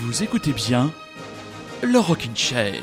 Vous 0.00 0.24
écoutez 0.24 0.52
bien 0.52 0.90
le 1.82 2.00
Rockin' 2.00 2.34
Chair. 2.34 2.82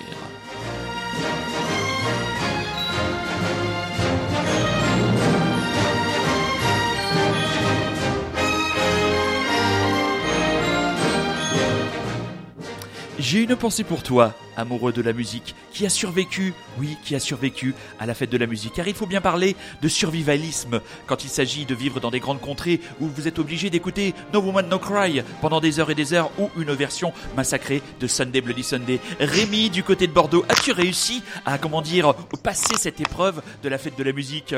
J'ai 13.20 13.44
une 13.44 13.58
pensée 13.58 13.84
pour 13.84 14.04
toi, 14.04 14.34
amoureux 14.62 14.94
de 14.94 15.02
la 15.02 15.14
musique, 15.14 15.56
qui 15.74 15.86
a 15.86 15.90
survécu, 15.90 16.54
oui, 16.80 16.98
qui 17.04 17.16
a 17.16 17.20
survécu 17.20 17.74
à 18.00 18.06
la 18.06 18.14
fête 18.14 18.30
de 18.30 18.38
la 18.38 18.48
musique. 18.48 18.74
Car 18.74 18.88
il 18.88 18.94
faut 18.94 19.06
bien 19.06 19.22
parler 19.22 19.56
de 19.82 19.88
survivalisme 19.88 20.82
quand 21.08 21.24
il 21.24 21.30
s'agit 21.30 21.66
de 21.66 21.76
vivre 21.76 22.00
dans 22.00 22.12
des 22.12 22.20
grandes 22.20 22.42
contrées 22.42 22.80
où 23.00 23.08
vous 23.08 23.28
êtes 23.28 23.40
obligé 23.40 23.70
d'écouter 23.70 24.14
No 24.34 24.40
Woman 24.42 24.68
No 24.70 24.80
Cry 24.80 25.22
pendant 25.42 25.60
des 25.60 25.80
heures 25.80 25.92
et 25.92 25.96
des 25.96 26.14
heures 26.14 26.32
ou 26.40 26.50
une 26.60 26.74
version 26.74 27.14
massacrée 27.36 27.82
de 28.00 28.08
Sunday 28.08 28.42
Bloody 28.42 28.64
Sunday. 28.64 29.00
Rémi, 29.20 29.70
du 29.70 29.84
côté 29.84 30.08
de 30.08 30.14
Bordeaux, 30.14 30.46
as-tu 30.50 30.72
réussi 30.72 31.24
à, 31.46 31.58
comment 31.58 31.82
dire, 31.82 32.14
passer 32.44 32.76
cette 32.78 33.02
épreuve 33.02 33.42
de 33.64 33.70
la 33.70 33.78
fête 33.78 33.98
de 33.98 34.04
la 34.04 34.14
musique? 34.14 34.56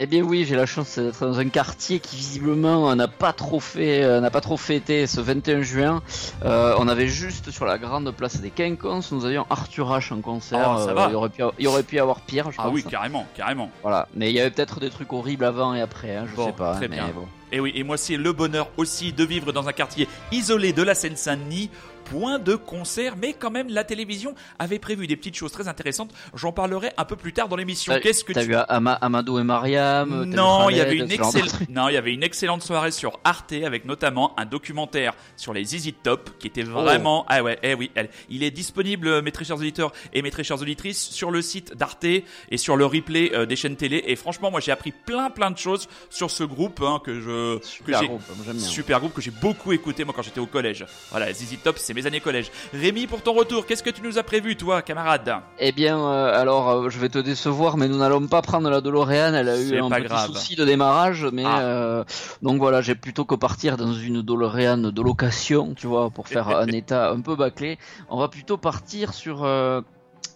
Eh 0.00 0.06
bien 0.06 0.22
oui, 0.22 0.44
j'ai 0.44 0.56
la 0.56 0.66
chance 0.66 0.98
d'être 0.98 1.24
dans 1.24 1.38
un 1.38 1.48
quartier 1.48 2.00
qui 2.00 2.16
visiblement 2.16 2.94
n'a 2.96 3.06
pas 3.06 3.32
trop 3.32 3.60
fait, 3.60 4.02
euh, 4.02 4.20
n'a 4.20 4.30
pas 4.30 4.40
trop 4.40 4.56
fêté 4.56 5.06
ce 5.06 5.20
21 5.20 5.62
juin. 5.62 6.02
Euh, 6.44 6.74
on 6.78 6.88
avait 6.88 7.06
juste 7.06 7.52
sur 7.52 7.64
la 7.64 7.78
grande 7.78 8.10
place 8.10 8.40
des 8.40 8.50
Quinconces, 8.50 9.12
nous 9.12 9.24
avions 9.24 9.46
Arthur 9.50 9.88
H 9.96 10.12
en 10.12 10.20
concert. 10.20 10.68
Oh, 10.78 10.84
ça 10.84 10.90
Euh, 10.90 10.94
va. 10.94 11.06
il, 11.10 11.14
aurait 11.14 11.28
pu, 11.28 11.42
il 11.60 11.68
aurait 11.68 11.84
pu 11.84 11.94
y 11.94 12.00
avoir 12.00 12.20
pire, 12.22 12.50
je 12.50 12.56
Ah 12.58 12.64
pense. 12.64 12.74
oui, 12.74 12.82
carrément, 12.82 13.24
carrément. 13.36 13.70
Voilà, 13.82 14.08
mais 14.16 14.30
il 14.30 14.34
y 14.34 14.40
avait 14.40 14.50
peut-être 14.50 14.80
des 14.80 14.90
trucs 14.90 15.12
horribles 15.12 15.44
avant 15.44 15.74
et 15.74 15.80
après, 15.80 16.16
hein, 16.16 16.26
je 16.28 16.34
Bon, 16.34 16.46
sais 16.46 16.52
pas. 16.52 16.74
très 16.74 16.88
mais 16.88 16.96
bien. 16.96 17.10
bon. 17.14 17.26
Et 17.52 17.60
oui, 17.60 17.70
et 17.76 17.84
moi 17.84 17.96
c'est 17.96 18.16
le 18.16 18.32
bonheur 18.32 18.66
aussi 18.76 19.12
de 19.12 19.22
vivre 19.24 19.52
dans 19.52 19.68
un 19.68 19.72
quartier 19.72 20.08
isolé 20.32 20.72
de 20.72 20.82
la 20.82 20.96
Seine-Saint-Denis. 20.96 21.70
Point 22.04 22.38
de 22.38 22.54
concert, 22.54 23.16
mais 23.16 23.32
quand 23.32 23.50
même 23.50 23.68
la 23.68 23.84
télévision 23.84 24.34
avait 24.58 24.78
prévu 24.78 25.06
des 25.06 25.16
petites 25.16 25.36
choses 25.36 25.52
très 25.52 25.68
intéressantes. 25.68 26.12
J'en 26.34 26.52
parlerai 26.52 26.90
un 26.96 27.04
peu 27.04 27.16
plus 27.16 27.32
tard 27.32 27.48
dans 27.48 27.56
l'émission. 27.56 27.94
Qu'est-ce 28.02 28.24
que 28.24 28.32
T'as 28.32 28.42
tu 28.42 28.48
vu 28.48 28.54
Ama- 28.68 28.98
Amadou 29.00 29.38
et 29.38 29.44
Mariam 29.44 30.24
vu 30.24 30.28
non, 30.30 30.68
il 30.70 30.76
y 30.76 30.80
avait 30.80 30.96
une 30.96 31.10
excellente, 31.10 31.48
trucs 31.48 31.68
non, 31.70 31.88
il 31.88 31.94
y 31.94 31.96
avait 31.96 32.12
une 32.12 32.22
excellente 32.22 32.62
soirée 32.62 32.90
sur 32.90 33.18
Arte 33.24 33.52
avec 33.64 33.84
notamment 33.86 34.38
un 34.38 34.44
documentaire 34.44 35.14
sur 35.36 35.52
les 35.54 35.74
Easy 35.74 35.92
Top 35.92 36.30
qui 36.38 36.46
était 36.46 36.62
vraiment, 36.62 37.24
ah 37.28 37.42
ouais, 37.42 37.58
eh 37.62 37.74
oui, 37.74 37.90
elle- 37.94 38.10
il 38.28 38.42
est 38.42 38.50
disponible, 38.50 39.22
mes 39.22 39.32
très 39.32 39.44
chers 39.44 39.56
auditeurs 39.56 39.92
et 40.12 40.20
mes 40.22 40.30
très 40.30 40.44
chères 40.44 40.60
auditrices, 40.60 41.00
sur 41.10 41.30
le 41.30 41.40
site 41.42 41.76
d'Arte 41.76 42.04
et 42.04 42.24
sur 42.56 42.76
le 42.76 42.84
replay 42.86 43.30
euh, 43.34 43.46
des 43.46 43.56
chaînes 43.56 43.76
télé. 43.76 44.02
Et 44.06 44.16
franchement, 44.16 44.50
moi, 44.50 44.60
j'ai 44.60 44.72
appris 44.72 44.92
plein, 44.92 45.30
plein 45.30 45.50
de 45.50 45.58
choses 45.58 45.88
sur 46.10 46.30
ce 46.30 46.44
groupe 46.44 46.80
hein, 46.82 47.00
que 47.04 47.20
je, 47.20 47.58
que 47.58 47.64
Super 47.66 48.00
j'ai, 48.00 48.06
groupe, 48.08 48.22
super 48.58 49.00
groupe 49.00 49.14
que 49.14 49.22
j'ai 49.22 49.30
beaucoup 49.30 49.72
écouté 49.72 50.04
moi 50.04 50.12
quand 50.14 50.22
j'étais 50.22 50.40
au 50.40 50.46
collège. 50.46 50.84
Voilà, 51.10 51.32
ZZ 51.32 51.56
Top, 51.62 51.78
c'est 51.78 51.93
mes 51.94 52.06
années 52.06 52.20
collège. 52.20 52.50
Rémi, 52.72 53.06
pour 53.06 53.22
ton 53.22 53.32
retour, 53.32 53.64
qu'est-ce 53.66 53.82
que 53.82 53.90
tu 53.90 54.02
nous 54.02 54.18
as 54.18 54.22
prévu, 54.22 54.56
toi, 54.56 54.82
camarade 54.82 55.34
Eh 55.58 55.72
bien, 55.72 55.98
euh, 55.98 56.38
alors, 56.40 56.68
euh, 56.70 56.90
je 56.90 56.98
vais 56.98 57.08
te 57.08 57.18
décevoir, 57.18 57.76
mais 57.76 57.88
nous 57.88 57.98
n'allons 57.98 58.26
pas 58.26 58.42
prendre 58.42 58.68
la 58.68 58.80
DeLorean. 58.80 59.34
Elle 59.34 59.48
a 59.48 59.58
eu 59.60 59.78
un 59.80 59.88
petit 59.90 60.02
grave. 60.04 60.26
souci 60.32 60.56
de 60.56 60.64
démarrage, 60.64 61.26
mais 61.32 61.44
Ah. 61.46 61.60
euh, 61.60 62.04
donc 62.42 62.58
voilà, 62.58 62.82
j'ai 62.82 62.94
plutôt 62.94 63.24
que 63.24 63.34
partir 63.34 63.76
dans 63.76 63.92
une 63.94 64.22
DeLorean 64.22 64.78
de 64.78 65.02
location, 65.02 65.74
tu 65.74 65.86
vois, 65.86 66.10
pour 66.10 66.28
faire 66.28 66.48
un 66.56 66.66
état 66.68 67.10
un 67.10 67.20
peu 67.20 67.36
bâclé. 67.36 67.78
On 68.10 68.18
va 68.18 68.28
plutôt 68.28 68.56
partir 68.56 69.14
sur. 69.14 69.46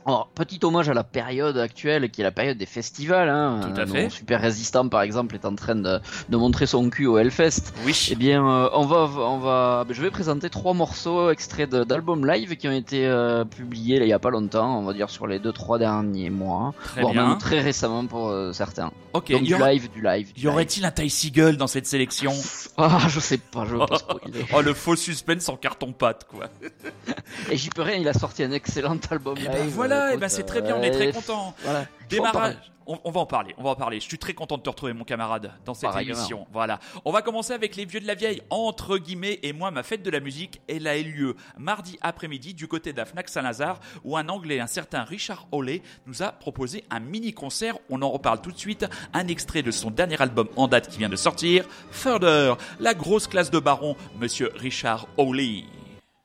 Alors, 0.08 0.28
petit 0.34 0.58
hommage 0.62 0.88
à 0.88 0.94
la 0.94 1.04
période 1.04 1.56
actuelle, 1.58 2.10
qui 2.10 2.20
est 2.20 2.24
la 2.24 2.30
période 2.32 2.58
des 2.58 2.66
festivals. 2.66 3.28
Hein. 3.28 3.60
Tout 3.62 3.80
à 3.80 3.84
Euh, 3.84 3.86
fait. 3.86 4.10
Super 4.10 4.40
Résistant, 4.40 4.88
par 4.88 5.02
exemple, 5.02 5.34
est 5.34 5.44
en 5.44 5.54
train 5.54 5.74
de, 5.76 6.00
de 6.28 6.36
montrer 6.36 6.66
son 6.66 6.88
cul 6.90 7.06
au 7.06 7.18
Hellfest. 7.18 7.72
Oui. 7.84 8.08
Eh 8.10 8.14
bien, 8.16 8.44
euh, 8.46 8.68
on 8.72 8.86
va, 8.86 9.08
on 9.20 9.38
va, 9.38 9.84
je 9.90 10.00
vais 10.02 10.10
présenter 10.10 10.50
trois 10.50 10.74
morceaux 10.74 11.30
extraits 11.30 11.70
d'albums 11.70 12.26
live 12.26 12.56
qui 12.56 12.68
ont 12.68 12.72
été 12.72 13.06
euh, 13.06 13.44
publiés 13.44 13.98
là, 13.98 14.04
il 14.06 14.08
y 14.08 14.12
a 14.12 14.18
pas 14.18 14.30
longtemps, 14.30 14.78
on 14.78 14.82
va 14.84 14.92
dire 14.92 15.10
sur 15.10 15.26
les 15.26 15.38
deux 15.38 15.52
trois 15.52 15.78
derniers 15.78 16.30
mois, 16.30 16.74
Très 16.84 17.00
voire 17.02 17.12
bien. 17.12 17.28
même 17.28 17.38
très 17.38 17.60
récemment 17.60 18.06
pour 18.06 18.28
euh, 18.28 18.52
certains. 18.52 18.90
Ok. 19.12 19.30
Donc 19.32 19.42
du 19.42 19.54
aura- 19.54 19.72
live, 19.72 19.90
du 19.92 20.02
live. 20.02 20.32
du 20.32 20.42
y 20.42 20.48
aurait-il 20.48 20.84
un 20.84 20.90
Ty 20.90 21.08
Seagull 21.10 21.56
dans 21.56 21.66
cette 21.66 21.86
sélection 21.86 22.30
live. 22.30 22.68
Ah, 22.76 22.98
je 23.08 23.20
sais 23.20 23.38
pas, 23.38 23.64
je 23.66 23.76
veux 23.76 23.86
pas 23.86 23.98
spoiler. 23.98 24.44
Oh, 24.54 24.62
le 24.62 24.72
faux 24.74 24.96
suspense 24.96 25.48
en 25.48 25.56
carton-pâte, 25.56 26.26
quoi. 26.30 26.46
Et 27.50 27.56
j'y 27.56 27.68
peux 27.70 27.82
rien, 27.82 27.96
il 27.96 28.08
a 28.08 28.12
sorti 28.14 28.42
un 28.42 28.52
excellent 28.52 28.96
album 29.10 29.36
Et 29.36 29.40
live. 29.42 29.50
ben 29.52 29.68
voilà, 29.68 29.97
euh, 29.98 30.08
et 30.08 30.16
ben 30.16 30.26
écoute, 30.26 30.28
c'est 30.30 30.44
très 30.44 30.62
bien, 30.62 30.76
on 30.76 30.82
est 30.82 30.90
euh, 30.90 30.94
très 30.94 31.12
content. 31.12 31.54
Voilà. 31.62 31.86
Démarrage. 32.08 32.56
On, 32.90 32.98
on 33.04 33.10
va 33.10 33.20
en 33.20 33.26
parler, 33.26 33.54
on 33.58 33.62
va 33.64 33.70
en 33.70 33.74
parler. 33.74 34.00
Je 34.00 34.06
suis 34.06 34.16
très 34.16 34.32
content 34.32 34.56
de 34.56 34.62
te 34.62 34.70
retrouver, 34.70 34.94
mon 34.94 35.04
camarade, 35.04 35.52
dans 35.66 35.74
cette 35.74 35.94
émission. 36.00 36.46
Voilà. 36.54 36.80
On 37.04 37.12
va 37.12 37.20
commencer 37.20 37.52
avec 37.52 37.76
les 37.76 37.84
vieux 37.84 38.00
de 38.00 38.06
la 38.06 38.14
vieille, 38.14 38.40
entre 38.48 38.96
guillemets, 38.96 39.40
et 39.42 39.52
moi, 39.52 39.70
ma 39.70 39.82
fête 39.82 40.02
de 40.02 40.08
la 40.08 40.20
musique, 40.20 40.62
elle 40.70 40.86
a 40.86 40.96
eu 40.96 41.12
lieu 41.12 41.36
mardi 41.58 41.98
après-midi 42.00 42.54
du 42.54 42.66
côté 42.66 42.94
de 42.94 42.96
la 42.96 43.04
Fnac 43.04 43.28
Saint-Lazare, 43.28 43.78
où 44.04 44.16
un 44.16 44.30
Anglais, 44.30 44.58
un 44.58 44.66
certain 44.66 45.04
Richard 45.04 45.46
Hawley, 45.52 45.82
nous 46.06 46.22
a 46.22 46.32
proposé 46.32 46.84
un 46.88 47.00
mini-concert. 47.00 47.76
On 47.90 48.00
en 48.00 48.08
reparle 48.08 48.40
tout 48.40 48.52
de 48.52 48.58
suite. 48.58 48.86
Un 49.12 49.28
extrait 49.28 49.62
de 49.62 49.70
son 49.70 49.90
dernier 49.90 50.22
album 50.22 50.48
en 50.56 50.66
date 50.66 50.88
qui 50.88 50.96
vient 50.96 51.10
de 51.10 51.16
sortir, 51.16 51.66
Further, 51.90 52.56
la 52.80 52.94
grosse 52.94 53.26
classe 53.26 53.50
de 53.50 53.58
baron, 53.58 53.96
monsieur 54.18 54.50
Richard 54.56 55.08
Hawley. 55.18 55.64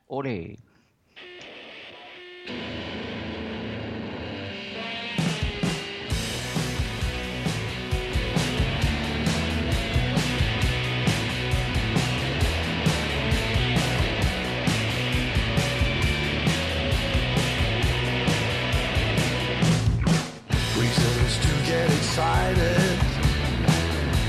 Olé. 0.07 0.55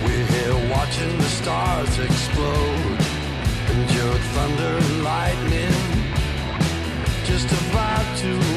We're 0.03 0.27
here 0.27 0.71
watching 0.71 1.19
the 1.19 1.25
stars 1.25 1.99
explode. 1.99 2.99
Endured 3.69 4.23
thunder 4.33 4.79
and 4.79 5.05
lightning. 5.05 5.75
Just 7.27 7.53
about 7.53 8.17
to 8.19 8.54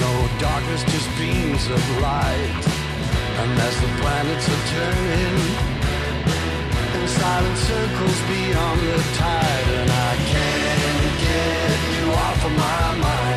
no 0.00 0.28
darkness, 0.38 0.82
just 0.84 1.08
beams 1.18 1.66
of 1.66 1.82
light. 2.00 2.64
And 3.40 3.52
as 3.58 3.74
the 3.80 3.90
planets 4.00 4.46
are 4.54 4.64
turning 4.76 5.40
in 6.96 7.08
silent 7.08 7.58
circles 7.58 8.18
beyond 8.28 8.80
the 8.80 8.98
tide, 9.18 9.68
and 9.80 9.90
I 9.90 10.12
can't 10.32 11.12
get 11.26 11.80
you 11.94 12.06
off 12.12 12.44
of 12.44 12.52
my 12.52 12.94
mind 13.02 13.31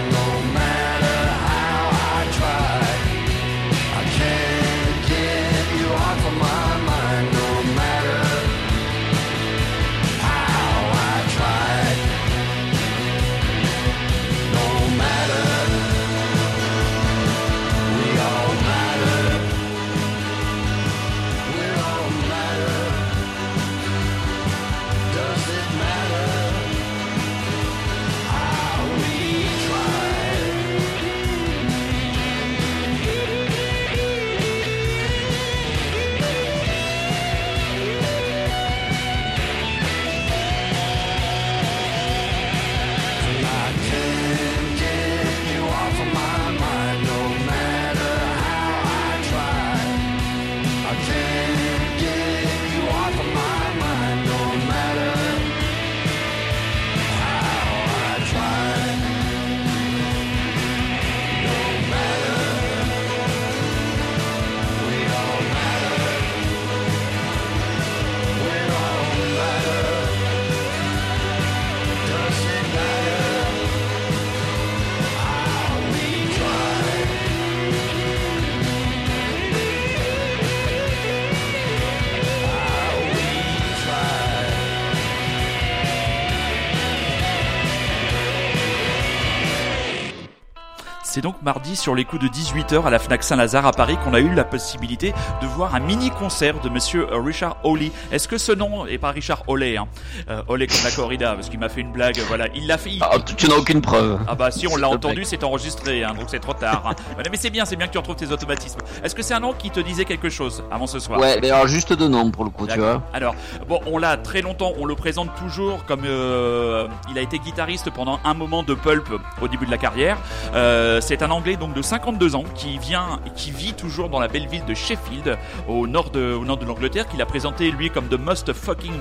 C'est 91.16 91.22
donc 91.22 91.42
mardi 91.44 91.78
sur 91.78 91.96
les 91.96 92.04
coups 92.04 92.22
de 92.24 92.28
18h 92.28 92.84
à 92.84 92.90
la 92.90 93.00
Fnac 93.00 93.24
Saint-Lazare 93.24 93.66
à 93.66 93.72
Paris 93.72 93.96
qu'on 94.04 94.14
a 94.14 94.20
eu 94.20 94.34
la 94.34 94.44
possibilité 94.44 95.14
de 95.42 95.48
voir 95.48 95.74
un 95.74 95.80
mini 95.80 96.10
concert 96.12 96.60
de 96.60 96.68
monsieur 96.68 97.08
Richard 97.10 97.56
Hawley. 97.64 97.94
Est-ce 98.12 98.28
que 98.28 98.38
ce 98.38 98.52
nom 98.52 98.86
est 98.86 98.98
pas 98.98 99.12
Richard 99.12 99.44
Hawley 99.48 99.78
hein? 99.78 99.88
Euh, 100.30 100.42
Hawley 100.50 100.68
comme 100.68 100.84
la 100.84 100.92
corrida 100.92 101.34
parce 101.36 101.48
qu'il 101.48 101.58
m'a 101.58 101.70
fait 101.70 101.80
une 101.80 101.94
blague, 101.94 102.18
voilà, 102.28 102.48
il 102.54 102.68
l'a 102.68 102.78
fait. 102.78 102.90
il- 102.90 103.02
Ah, 103.02 103.16
tu 103.38 103.48
n'as 103.48 103.56
aucune 103.56 103.80
preuve. 103.80 104.20
Ah 104.28 104.36
bah 104.36 104.52
si 104.52 104.68
on 104.68 104.76
l'a 104.76 104.90
te 104.90 104.94
entendu, 104.96 105.24
c'est 105.24 105.42
enregistré, 105.46 106.04
hein, 106.04 106.14
donc 106.20 106.26
c'est 106.28 106.42
trop 106.42 106.52
tard. 106.54 106.84
hein. 106.86 106.96
Mais 107.32 107.38
c'est 107.38 107.50
bien, 107.50 107.64
c'est 107.64 107.78
bien 107.78 107.88
que 107.88 107.94
tu 107.94 107.98
retrouves 107.98 108.18
tes 108.18 108.34
automatismes. 108.34 108.80
Est-ce 109.02 109.16
que 109.16 109.22
c'est 109.24 109.34
un 109.36 109.40
nom 109.40 109.54
qui 109.54 109.70
te 109.72 109.80
disait 109.80 110.04
quelque 110.04 110.28
chose 110.28 110.66
avant 110.70 110.86
ce 110.86 111.00
soir? 111.00 111.18
Ouais, 111.18 111.40
mais 111.42 111.50
alors 111.50 111.68
juste 111.68 111.94
de 111.94 112.10
nom 112.10 112.30
pour 112.30 112.44
le 112.44 112.50
coup, 112.50 112.68
tu 112.68 112.78
vois. 112.78 113.02
Alors, 113.14 113.36
bon, 113.70 113.80
on 113.86 114.00
l'a 114.00 114.18
très 114.18 114.42
longtemps, 114.42 114.74
on 114.78 114.86
le 114.86 114.96
présente 114.96 115.30
toujours 115.36 115.86
comme 115.86 116.02
euh, 116.04 116.90
il 117.10 117.18
a 117.18 117.22
été 117.22 117.40
guitariste 117.40 117.90
pendant 117.92 118.20
un 118.26 118.34
moment 118.34 118.64
de 118.64 118.74
Pulp 118.74 119.08
au 119.42 119.48
début 119.48 119.66
de 119.66 119.72
la 119.72 119.78
carrière. 119.78 120.18
Euh, 120.56 121.00
c'est 121.06 121.22
un 121.22 121.30
Anglais 121.30 121.56
donc 121.56 121.75
de 121.75 121.84
52 121.84 122.36
ans 122.36 122.44
qui 122.56 122.80
vient, 122.80 123.19
qui 123.36 123.52
vit 123.52 123.74
toujours 123.74 124.10
dans 124.10 124.19
la 124.19 124.28
belle 124.28 124.48
ville 124.48 124.66
de 124.66 124.74
Sheffield, 124.74 125.38
au 125.68 125.86
nord 125.86 126.10
de, 126.10 126.66
l'Angleterre, 126.66 127.07
qu'il 127.07 127.22
a 127.22 127.28
présenté 127.28 127.69
lui 127.69 127.92
comme 127.92 128.07
the 128.07 128.18
most 128.18 128.52
fucking 128.54 128.96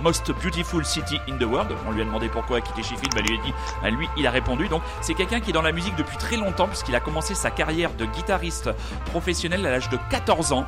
most 0.00 0.30
beautiful 0.40 0.84
city 0.84 1.18
in 1.28 1.36
the 1.36 1.42
world. 1.42 1.72
On 1.88 1.90
lui 1.90 2.02
a 2.02 2.04
demandé 2.04 2.28
pourquoi 2.28 2.60
quitter 2.60 2.84
Sheffield, 2.84 3.12
bah, 3.12 3.22
lui 3.22 3.36
a 3.36 3.42
dit, 3.42 3.52
bah, 3.82 3.90
lui 3.90 4.08
il 4.16 4.24
a 4.28 4.30
répondu. 4.30 4.68
Donc 4.68 4.82
c'est 5.00 5.14
quelqu'un 5.14 5.40
qui 5.40 5.50
est 5.50 5.52
dans 5.52 5.62
la 5.62 5.72
musique 5.72 5.96
depuis 5.96 6.16
très 6.16 6.36
longtemps 6.36 6.68
puisqu'il 6.68 6.94
a 6.94 7.00
commencé 7.00 7.34
sa 7.34 7.50
carrière 7.50 7.92
de 7.94 8.04
guitariste 8.04 8.70
professionnel 9.06 9.66
à 9.66 9.70
l'âge 9.72 9.88
de 9.88 9.98
14 10.10 10.52
ans 10.52 10.64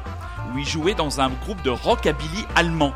où 0.53 0.59
il 0.59 0.67
jouait 0.67 0.95
dans 0.95 1.21
un 1.21 1.29
groupe 1.29 1.63
de 1.63 1.71
rockabilly 1.71 2.47
allemand. 2.57 2.95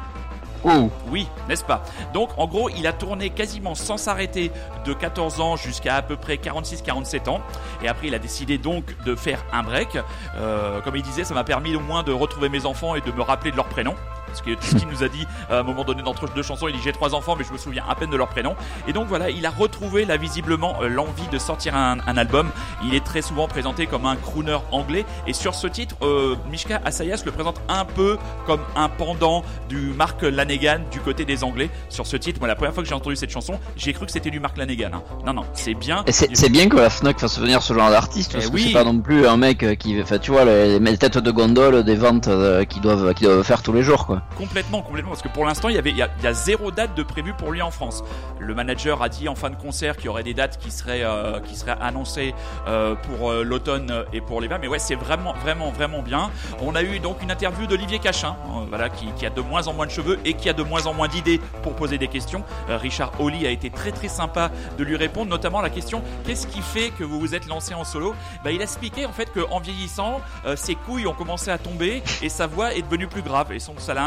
Oh, 0.64 0.90
Oui, 1.10 1.28
n'est-ce 1.48 1.64
pas? 1.64 1.82
Donc 2.14 2.30
en 2.38 2.46
gros, 2.46 2.70
il 2.70 2.86
a 2.86 2.92
tourné 2.92 3.30
quasiment 3.30 3.74
sans 3.74 3.96
s'arrêter 3.98 4.50
de 4.84 4.94
14 4.94 5.40
ans 5.40 5.56
jusqu'à 5.56 5.96
à 5.96 6.02
peu 6.02 6.16
près 6.16 6.36
46-47 6.36 7.28
ans. 7.28 7.40
Et 7.82 7.88
après, 7.88 8.06
il 8.06 8.14
a 8.14 8.18
décidé 8.18 8.56
donc 8.56 8.84
de 9.04 9.14
faire 9.14 9.44
un 9.52 9.62
break. 9.62 9.98
Euh, 10.36 10.80
comme 10.80 10.96
il 10.96 11.02
disait, 11.02 11.24
ça 11.24 11.34
m'a 11.34 11.44
permis 11.44 11.76
au 11.76 11.80
moins 11.80 12.02
de 12.02 12.12
retrouver 12.12 12.48
mes 12.48 12.64
enfants 12.64 12.94
et 12.94 13.00
de 13.00 13.12
me 13.12 13.22
rappeler 13.22 13.50
de 13.50 13.56
leur 13.56 13.66
prénom. 13.66 13.94
Parce 14.34 14.42
que 14.42 14.78
qu'il 14.78 14.88
nous 14.88 15.04
a 15.04 15.08
dit 15.08 15.26
à 15.48 15.58
un 15.58 15.62
moment 15.62 15.84
donné 15.84 16.02
d'entre 16.02 16.26
deux 16.34 16.42
chansons, 16.42 16.66
il 16.68 16.74
dit 16.74 16.80
j'ai 16.82 16.92
trois 16.92 17.14
enfants 17.14 17.36
mais 17.38 17.44
je 17.44 17.52
me 17.52 17.58
souviens 17.58 17.84
à 17.88 17.94
peine 17.94 18.10
de 18.10 18.16
leur 18.16 18.28
prénom. 18.28 18.56
Et 18.88 18.92
donc 18.92 19.06
voilà, 19.06 19.30
il 19.30 19.46
a 19.46 19.50
retrouvé 19.50 20.04
là 20.04 20.16
visiblement 20.16 20.74
euh, 20.82 20.88
l'envie 20.88 21.26
de 21.30 21.38
sortir 21.38 21.76
un, 21.76 21.98
un 22.06 22.16
album. 22.16 22.48
Il 22.84 22.94
est 22.94 23.04
très 23.04 23.22
souvent 23.22 23.46
présenté 23.46 23.86
comme 23.86 24.06
un 24.06 24.16
crooner 24.16 24.58
anglais. 24.72 25.04
Et 25.28 25.32
sur 25.32 25.54
ce 25.54 25.66
titre, 25.68 25.94
euh, 26.02 26.34
Mishka 26.50 26.80
Asayas 26.84 27.22
le 27.24 27.30
présente 27.32 27.60
un 27.68 27.84
peu 27.84 28.18
comme 28.46 28.60
un 28.74 28.88
pendant 28.88 29.44
du 29.68 29.92
Mark 29.96 30.22
Lanegan 30.22 30.80
du 30.90 30.98
côté 31.00 31.24
des 31.24 31.44
Anglais. 31.44 31.70
Sur 31.88 32.06
ce 32.06 32.16
titre, 32.16 32.40
moi 32.40 32.48
la 32.48 32.56
première 32.56 32.74
fois 32.74 32.82
que 32.82 32.88
j'ai 32.88 32.94
entendu 32.94 33.14
cette 33.16 33.30
chanson, 33.30 33.58
j'ai 33.76 33.92
cru 33.92 34.06
que 34.06 34.12
c'était 34.12 34.30
du 34.30 34.40
Mark 34.40 34.56
Lanegan. 34.56 34.90
hein. 34.94 35.02
Non, 35.24 35.32
non, 35.32 35.44
c'est 35.52 35.74
bien. 35.74 36.04
C'est 36.08 36.48
bien 36.50 36.68
que 36.68 36.76
la 36.76 36.90
Fnac 36.90 37.20
fasse 37.20 37.38
venir 37.38 37.62
ce 37.62 37.72
genre 37.72 37.90
d'artiste 37.90 38.32
parce 38.32 38.46
Eh 38.46 38.48
que 38.50 38.54
oui. 38.54 38.64
c'est 38.66 38.72
pas 38.72 38.84
non 38.84 38.98
plus 38.98 39.26
un 39.26 39.36
mec 39.36 39.62
euh, 39.62 39.74
qui, 39.74 40.00
enfin 40.02 40.18
tu 40.18 40.30
vois 40.32 40.44
les, 40.44 40.78
les 40.78 40.98
têtes 40.98 41.18
de 41.18 41.30
gondole 41.30 41.84
des 41.84 41.94
ventes 41.96 42.28
euh, 42.28 42.64
qui 42.64 42.80
doivent 42.80 43.14
qui 43.14 43.24
doivent 43.24 43.42
faire 43.42 43.62
tous 43.62 43.72
les 43.72 43.82
jours 43.82 44.06
quoi. 44.06 44.22
Complètement, 44.36 44.82
complètement, 44.82 45.10
parce 45.12 45.22
que 45.22 45.28
pour 45.28 45.44
l'instant, 45.44 45.68
il 45.68 45.76
y 45.76 45.78
avait, 45.78 45.90
il 45.90 45.96
y 45.96 46.02
a, 46.02 46.32
zéro 46.32 46.72
date 46.72 46.96
de 46.96 47.04
prévu 47.04 47.34
pour 47.34 47.52
lui 47.52 47.62
en 47.62 47.70
France. 47.70 48.02
Le 48.40 48.52
manager 48.52 49.00
a 49.00 49.08
dit 49.08 49.28
en 49.28 49.36
fin 49.36 49.48
de 49.48 49.54
concert 49.54 49.96
qu'il 49.96 50.06
y 50.06 50.08
aurait 50.08 50.24
des 50.24 50.34
dates 50.34 50.58
qui 50.58 50.72
seraient, 50.72 51.04
euh, 51.04 51.38
qui 51.38 51.54
seraient 51.54 51.76
annoncées 51.80 52.34
euh, 52.66 52.96
pour 52.96 53.30
euh, 53.30 53.44
l'automne 53.44 54.04
et 54.12 54.20
pour 54.20 54.40
l'hiver. 54.40 54.58
Mais 54.60 54.66
ouais, 54.66 54.80
c'est 54.80 54.96
vraiment, 54.96 55.34
vraiment, 55.34 55.70
vraiment 55.70 56.02
bien. 56.02 56.30
On 56.60 56.74
a 56.74 56.82
eu 56.82 56.98
donc 56.98 57.22
une 57.22 57.30
interview 57.30 57.66
d'Olivier 57.68 58.00
Cachin, 58.00 58.34
voilà, 58.68 58.88
qui, 58.88 59.24
a 59.24 59.30
de 59.30 59.40
moins 59.40 59.68
en 59.68 59.72
moins 59.72 59.86
de 59.86 59.92
cheveux 59.92 60.18
et 60.24 60.34
qui 60.34 60.48
a 60.48 60.52
de 60.52 60.62
moins 60.64 60.86
en 60.86 60.94
moins 60.94 61.06
d'idées 61.08 61.40
pour 61.62 61.76
poser 61.76 61.98
des 61.98 62.08
questions. 62.08 62.42
Richard 62.68 63.12
Holly 63.20 63.46
a 63.46 63.50
été 63.50 63.70
très, 63.70 63.92
très 63.92 64.08
sympa 64.08 64.50
de 64.76 64.82
lui 64.84 64.96
répondre, 64.96 65.30
notamment 65.30 65.60
la 65.60 65.70
question 65.70 66.02
qu'est-ce 66.26 66.46
qui 66.48 66.60
fait 66.60 66.90
que 66.90 67.04
vous 67.04 67.20
vous 67.20 67.34
êtes 67.34 67.46
lancé 67.46 67.74
en 67.74 67.84
solo? 67.84 68.14
Bah, 68.42 68.50
il 68.50 68.60
a 68.60 68.64
expliqué 68.64 69.06
en 69.06 69.12
fait 69.12 69.30
qu'en 69.32 69.60
vieillissant, 69.60 70.20
ses 70.56 70.74
couilles 70.74 71.06
ont 71.06 71.14
commencé 71.14 71.50
à 71.50 71.58
tomber 71.58 72.02
et 72.22 72.28
sa 72.28 72.46
voix 72.46 72.74
est 72.74 72.82
devenue 72.82 73.06
plus 73.06 73.22
grave 73.22 73.52
et 73.52 73.60
son- 73.60 73.78
ça 73.78 73.94
l'a 73.94 74.04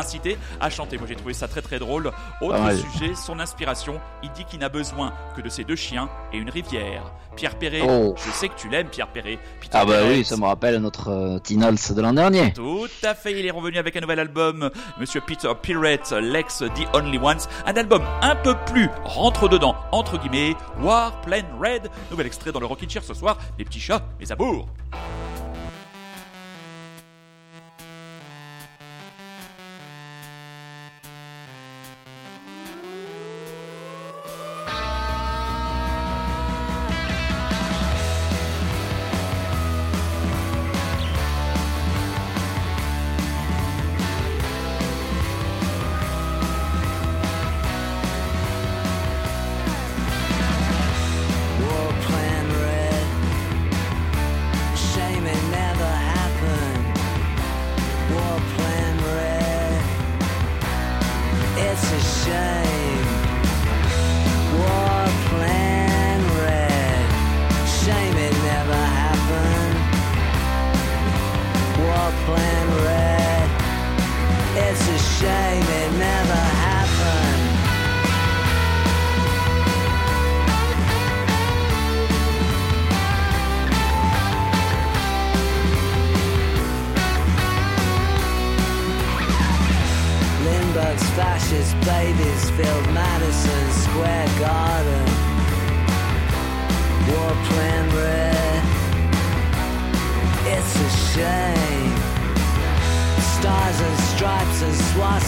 à 0.59 0.69
chanter. 0.69 0.97
Moi 0.97 1.07
j'ai 1.07 1.15
trouvé 1.15 1.33
ça 1.33 1.47
très 1.47 1.61
très 1.61 1.79
drôle. 1.79 2.11
Autre 2.41 2.71
sujet, 2.73 3.13
son 3.15 3.39
inspiration, 3.39 3.99
il 4.23 4.31
dit 4.31 4.45
qu'il 4.45 4.59
n'a 4.59 4.69
besoin 4.69 5.13
que 5.35 5.41
de 5.41 5.49
ses 5.49 5.63
deux 5.63 5.75
chiens 5.75 6.09
et 6.33 6.37
une 6.37 6.49
rivière. 6.49 7.03
Pierre 7.35 7.55
Perret, 7.55 7.81
Oh. 7.87 8.15
je 8.17 8.31
sais 8.31 8.49
que 8.49 8.55
tu 8.55 8.67
l'aimes 8.67 8.87
Pierre 8.87 9.07
Perret. 9.09 9.37
Peter 9.61 9.77
Ah 9.79 9.85
bah 9.85 9.93
Perret, 9.93 10.09
oui, 10.09 10.25
ça 10.25 10.37
me 10.37 10.45
rappelle 10.45 10.77
notre 10.79 11.09
euh, 11.09 11.37
Tinals 11.39 11.75
de 11.95 12.01
l'an 12.01 12.13
dernier. 12.13 12.51
tout 12.53 12.87
à 13.03 13.13
fait, 13.13 13.39
il 13.39 13.45
est 13.45 13.51
revenu 13.51 13.77
avec 13.77 13.95
un 13.95 13.99
nouvel 13.99 14.19
album, 14.19 14.71
Monsieur 14.99 15.21
Peter 15.21 15.49
Pirate, 15.61 16.11
Lex 16.13 16.59
The 16.75 16.95
Only 16.95 17.19
Ones, 17.19 17.41
un 17.67 17.73
album 17.75 18.01
un 18.23 18.35
peu 18.35 18.55
plus 18.65 18.89
rentre 19.03 19.47
dedans, 19.49 19.75
entre 19.91 20.17
guillemets, 20.17 20.55
War 20.81 21.21
Plan 21.21 21.43
Red, 21.61 21.89
nouvel 22.09 22.25
extrait 22.25 22.51
dans 22.51 22.59
le 22.59 22.65
Rockin' 22.65 22.89
Chair 22.89 23.03
ce 23.03 23.13
soir, 23.13 23.37
les 23.59 23.65
petits 23.65 23.79
chats, 23.79 24.01
les 24.19 24.31
amours. 24.31 24.67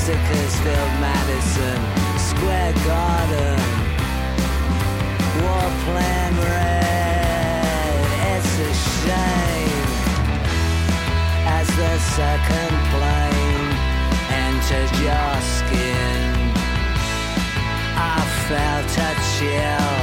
Swastikas 0.10 1.00
Madison 1.00 1.82
Square 2.18 2.74
Garden. 2.88 3.60
War 5.42 5.70
plan 5.86 6.34
red. 6.38 8.06
It's 8.34 8.56
a 8.60 8.74
shame 9.02 9.88
as 11.46 11.68
the 11.68 11.94
second 12.18 12.76
plane 12.92 13.70
entered 14.46 14.92
your 15.06 15.34
skin. 15.56 16.30
I 17.96 18.20
felt 18.48 18.98
a 18.98 19.12
chill 19.38 19.99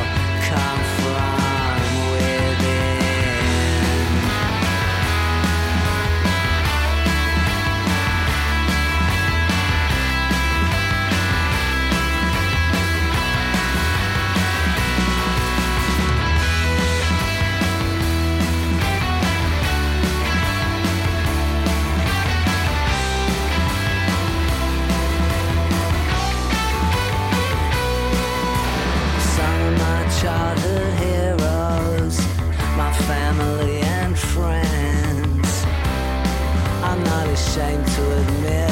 ashamed 37.57 37.87
to 37.87 38.05
admit 38.21 38.71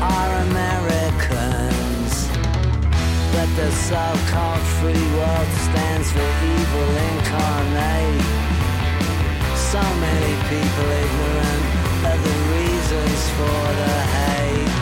are 0.00 0.32
Americans. 0.48 2.12
But 3.32 3.48
the 3.60 3.70
so-called 3.70 4.64
free 4.80 5.06
world 5.16 5.50
stands 5.68 6.08
for 6.12 6.28
evil 6.54 6.90
incarnate. 7.12 8.24
So 9.70 9.82
many 10.06 10.34
people 10.48 10.88
ignorant 11.04 11.64
of 12.10 12.18
the 12.28 12.36
reasons 12.56 13.20
for 13.36 13.62
the 13.80 13.96
hate. 14.16 14.74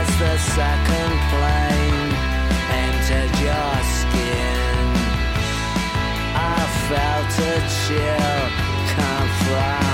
As 0.00 0.08
the 0.22 0.34
second 0.56 1.12
plane 1.32 2.10
entered 2.88 3.34
your 3.48 3.74
skin, 4.00 4.84
I 6.34 6.58
felt 6.88 7.32
a 7.52 7.56
chill 7.84 8.40
come 8.96 9.28
from 9.44 9.91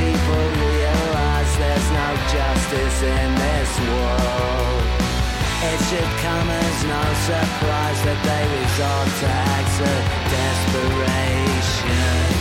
people 0.00 0.44
realize 0.72 1.50
there's 1.58 1.90
no 1.92 2.08
justice 2.32 3.02
in 3.02 3.34
this 3.36 3.78
world. 3.92 4.82
It 5.70 5.78
should 5.88 6.12
come 6.24 6.48
as 6.48 6.84
no 6.88 7.02
surprise 7.28 8.00
that 8.08 8.20
they 8.24 8.44
resort 8.60 9.08
to 9.20 9.28
acts 9.28 9.78
of 9.92 10.00
desperation. 10.32 12.39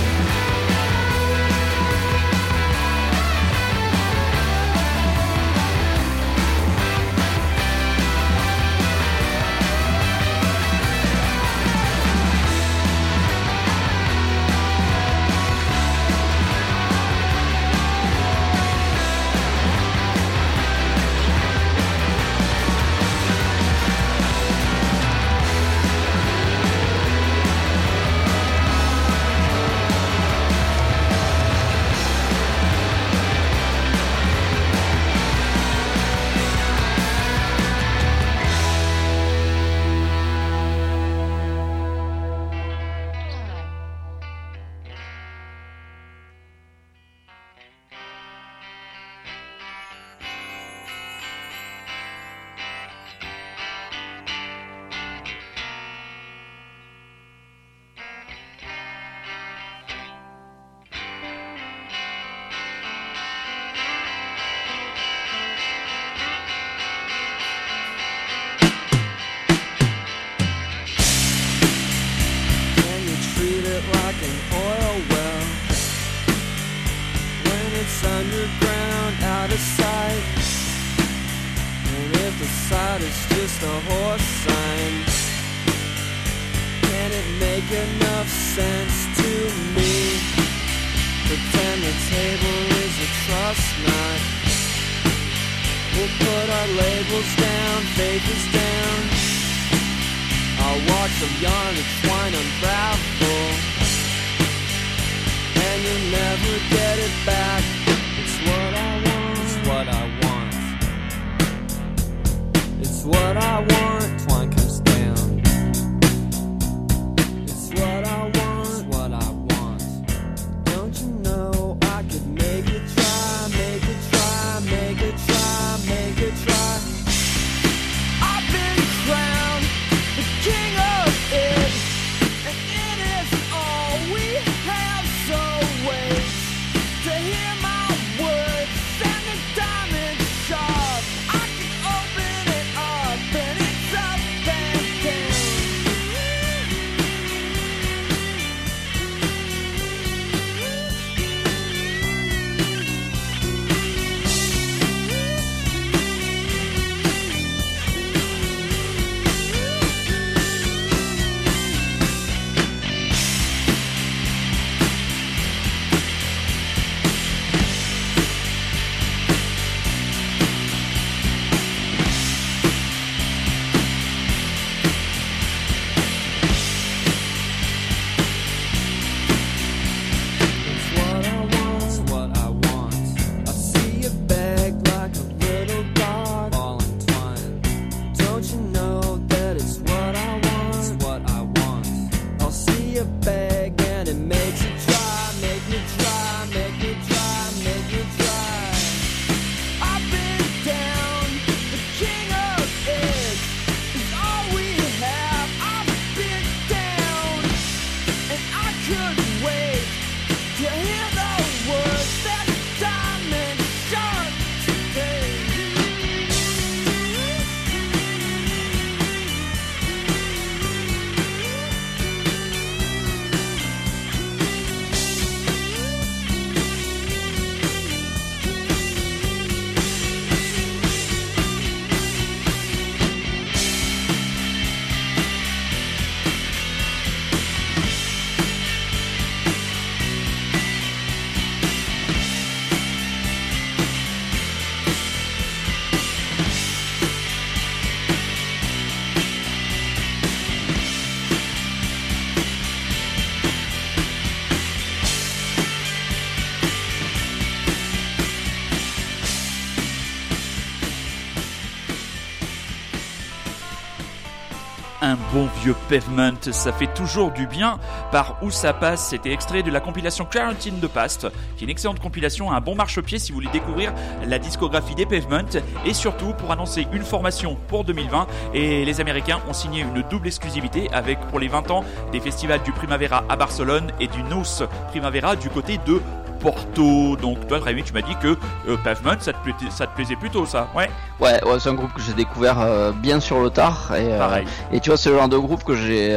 Bon 265.34 265.48
vieux 265.62 265.76
pavement, 265.90 266.32
ça 266.52 266.72
fait 266.72 266.94
toujours 266.94 267.32
du 267.32 267.48
bien. 267.48 267.80
Par 268.12 268.38
où 268.42 268.52
ça 268.52 268.74
passe, 268.74 269.10
c'était 269.10 269.32
extrait 269.32 269.64
de 269.64 269.72
la 269.72 269.80
compilation 269.80 270.26
Quarantine 270.26 270.80
de 270.80 270.88
Past, 270.88 271.28
qui 271.56 271.64
est 271.64 271.68
une 271.68 271.72
excellente 271.72 272.00
compilation, 272.00 272.52
un 272.52 272.62
bon 272.62 272.76
marchepied 272.76 273.20
si 273.20 273.32
vous 273.32 273.36
voulez 273.36 273.52
découvrir 273.52 273.94
la 274.26 274.40
discographie 274.40 274.96
des 274.96 275.06
Pavement, 275.06 275.50
et 275.86 275.94
surtout 275.94 276.34
pour 276.34 276.52
annoncer 276.52 276.88
une 276.94 277.04
formation 277.04 277.58
pour 277.68 277.84
2020. 277.84 278.28
Et 278.54 278.86
les 278.86 279.02
Américains 279.02 279.40
ont 279.48 279.54
signé 279.54 279.82
une 279.82 280.04
double 280.10 280.28
exclusivité 280.28 280.90
avec 280.92 281.20
pour 281.28 281.40
les 281.40 281.48
20 281.48 281.72
ans 281.72 281.84
des 282.12 282.20
festivals 282.20 282.64
du 282.64 282.72
Primavera 282.72 283.24
à 283.30 283.36
Barcelone 283.36 283.92
et 284.00 284.08
du 284.08 284.24
Nous 284.24 284.44
Primavera 284.90 285.36
du 285.36 285.50
côté 285.50 285.80
de 285.86 286.02
Porto. 286.40 287.16
Donc 287.18 287.48
toi, 287.48 287.60
Rémi, 287.64 287.84
tu 287.84 287.94
m'as 287.94 288.02
dit 288.02 288.16
que 288.22 288.38
euh, 288.68 288.78
Pavement, 288.84 289.14
ça 289.20 289.34
te, 289.34 289.38
plaisait, 289.44 289.72
ça 289.72 289.88
te 289.88 289.96
plaisait 289.96 290.16
plutôt, 290.16 290.46
ça 290.46 290.68
Ouais. 290.76 290.90
Ouais, 291.20 291.44
ouais 291.44 291.60
c'est 291.60 291.70
un 291.70 291.74
groupe 291.74 291.94
que 291.94 292.02
j'ai 292.02 292.14
découvert 292.14 292.60
euh, 292.62 292.92
bien 292.92 293.20
sur 293.20 293.42
le 293.42 293.50
tard. 293.50 293.92
Et, 293.96 294.14
euh, 294.14 294.18
Pareil. 294.18 294.46
et 294.72 294.80
tu 294.80 294.90
vois, 294.90 294.98
c'est 294.98 295.10
le 295.10 295.18
genre 295.18 295.28
de 295.30 295.38
groupe 295.38 295.64
que 295.64 295.76
j'ai, 295.76 296.10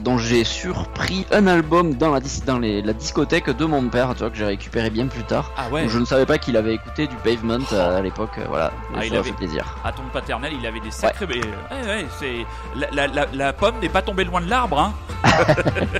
dont 0.00 0.18
j'ai 0.18 0.44
surpris 0.44 1.26
un 1.32 1.46
album 1.46 1.94
dans 1.94 2.12
la, 2.12 2.20
dis- 2.20 2.42
dans 2.46 2.58
les, 2.58 2.80
la 2.82 2.92
discothèque 2.92 3.50
de 3.50 3.64
mon 3.64 3.82
père, 3.88 4.12
tu 4.14 4.20
vois, 4.20 4.30
que 4.30 4.36
j'ai 4.36 4.44
récupéré 4.44 4.90
bien 4.90 5.06
plus 5.08 5.24
tard. 5.24 5.50
Ah 5.56 5.68
ouais. 5.70 5.86
Je 5.88 5.98
ne 5.98 6.04
savais 6.04 6.26
pas 6.26 6.38
qu'il 6.38 6.56
avait 6.56 6.74
écouté 6.74 7.06
du 7.06 7.16
Pavement 7.16 7.58
à 7.72 8.00
l'époque, 8.00 8.38
voilà. 8.48 8.70
Ah, 8.94 8.98
ça 9.00 9.06
il 9.06 9.14
avait- 9.14 9.22
fait 9.30 9.32
plaisir. 9.36 9.76
À 9.84 9.90
ton 9.92 10.02
paternel, 10.12 10.52
il 10.58 10.66
avait 10.66 10.80
des 10.80 10.90
sacrés. 10.90 11.26
Ouais, 11.26 11.40
ouais, 11.86 12.06
c'est 12.20 12.46
la, 12.76 12.86
la- 12.92 13.06
la- 13.08 13.26
la 13.32 13.52
pomme 13.52 13.74
n'est 13.80 13.88
pas 13.88 14.02
tombée 14.02 14.24
loin 14.24 14.40
de 14.40 14.48
l'arbre. 14.48 14.78
Hein. 14.78 14.92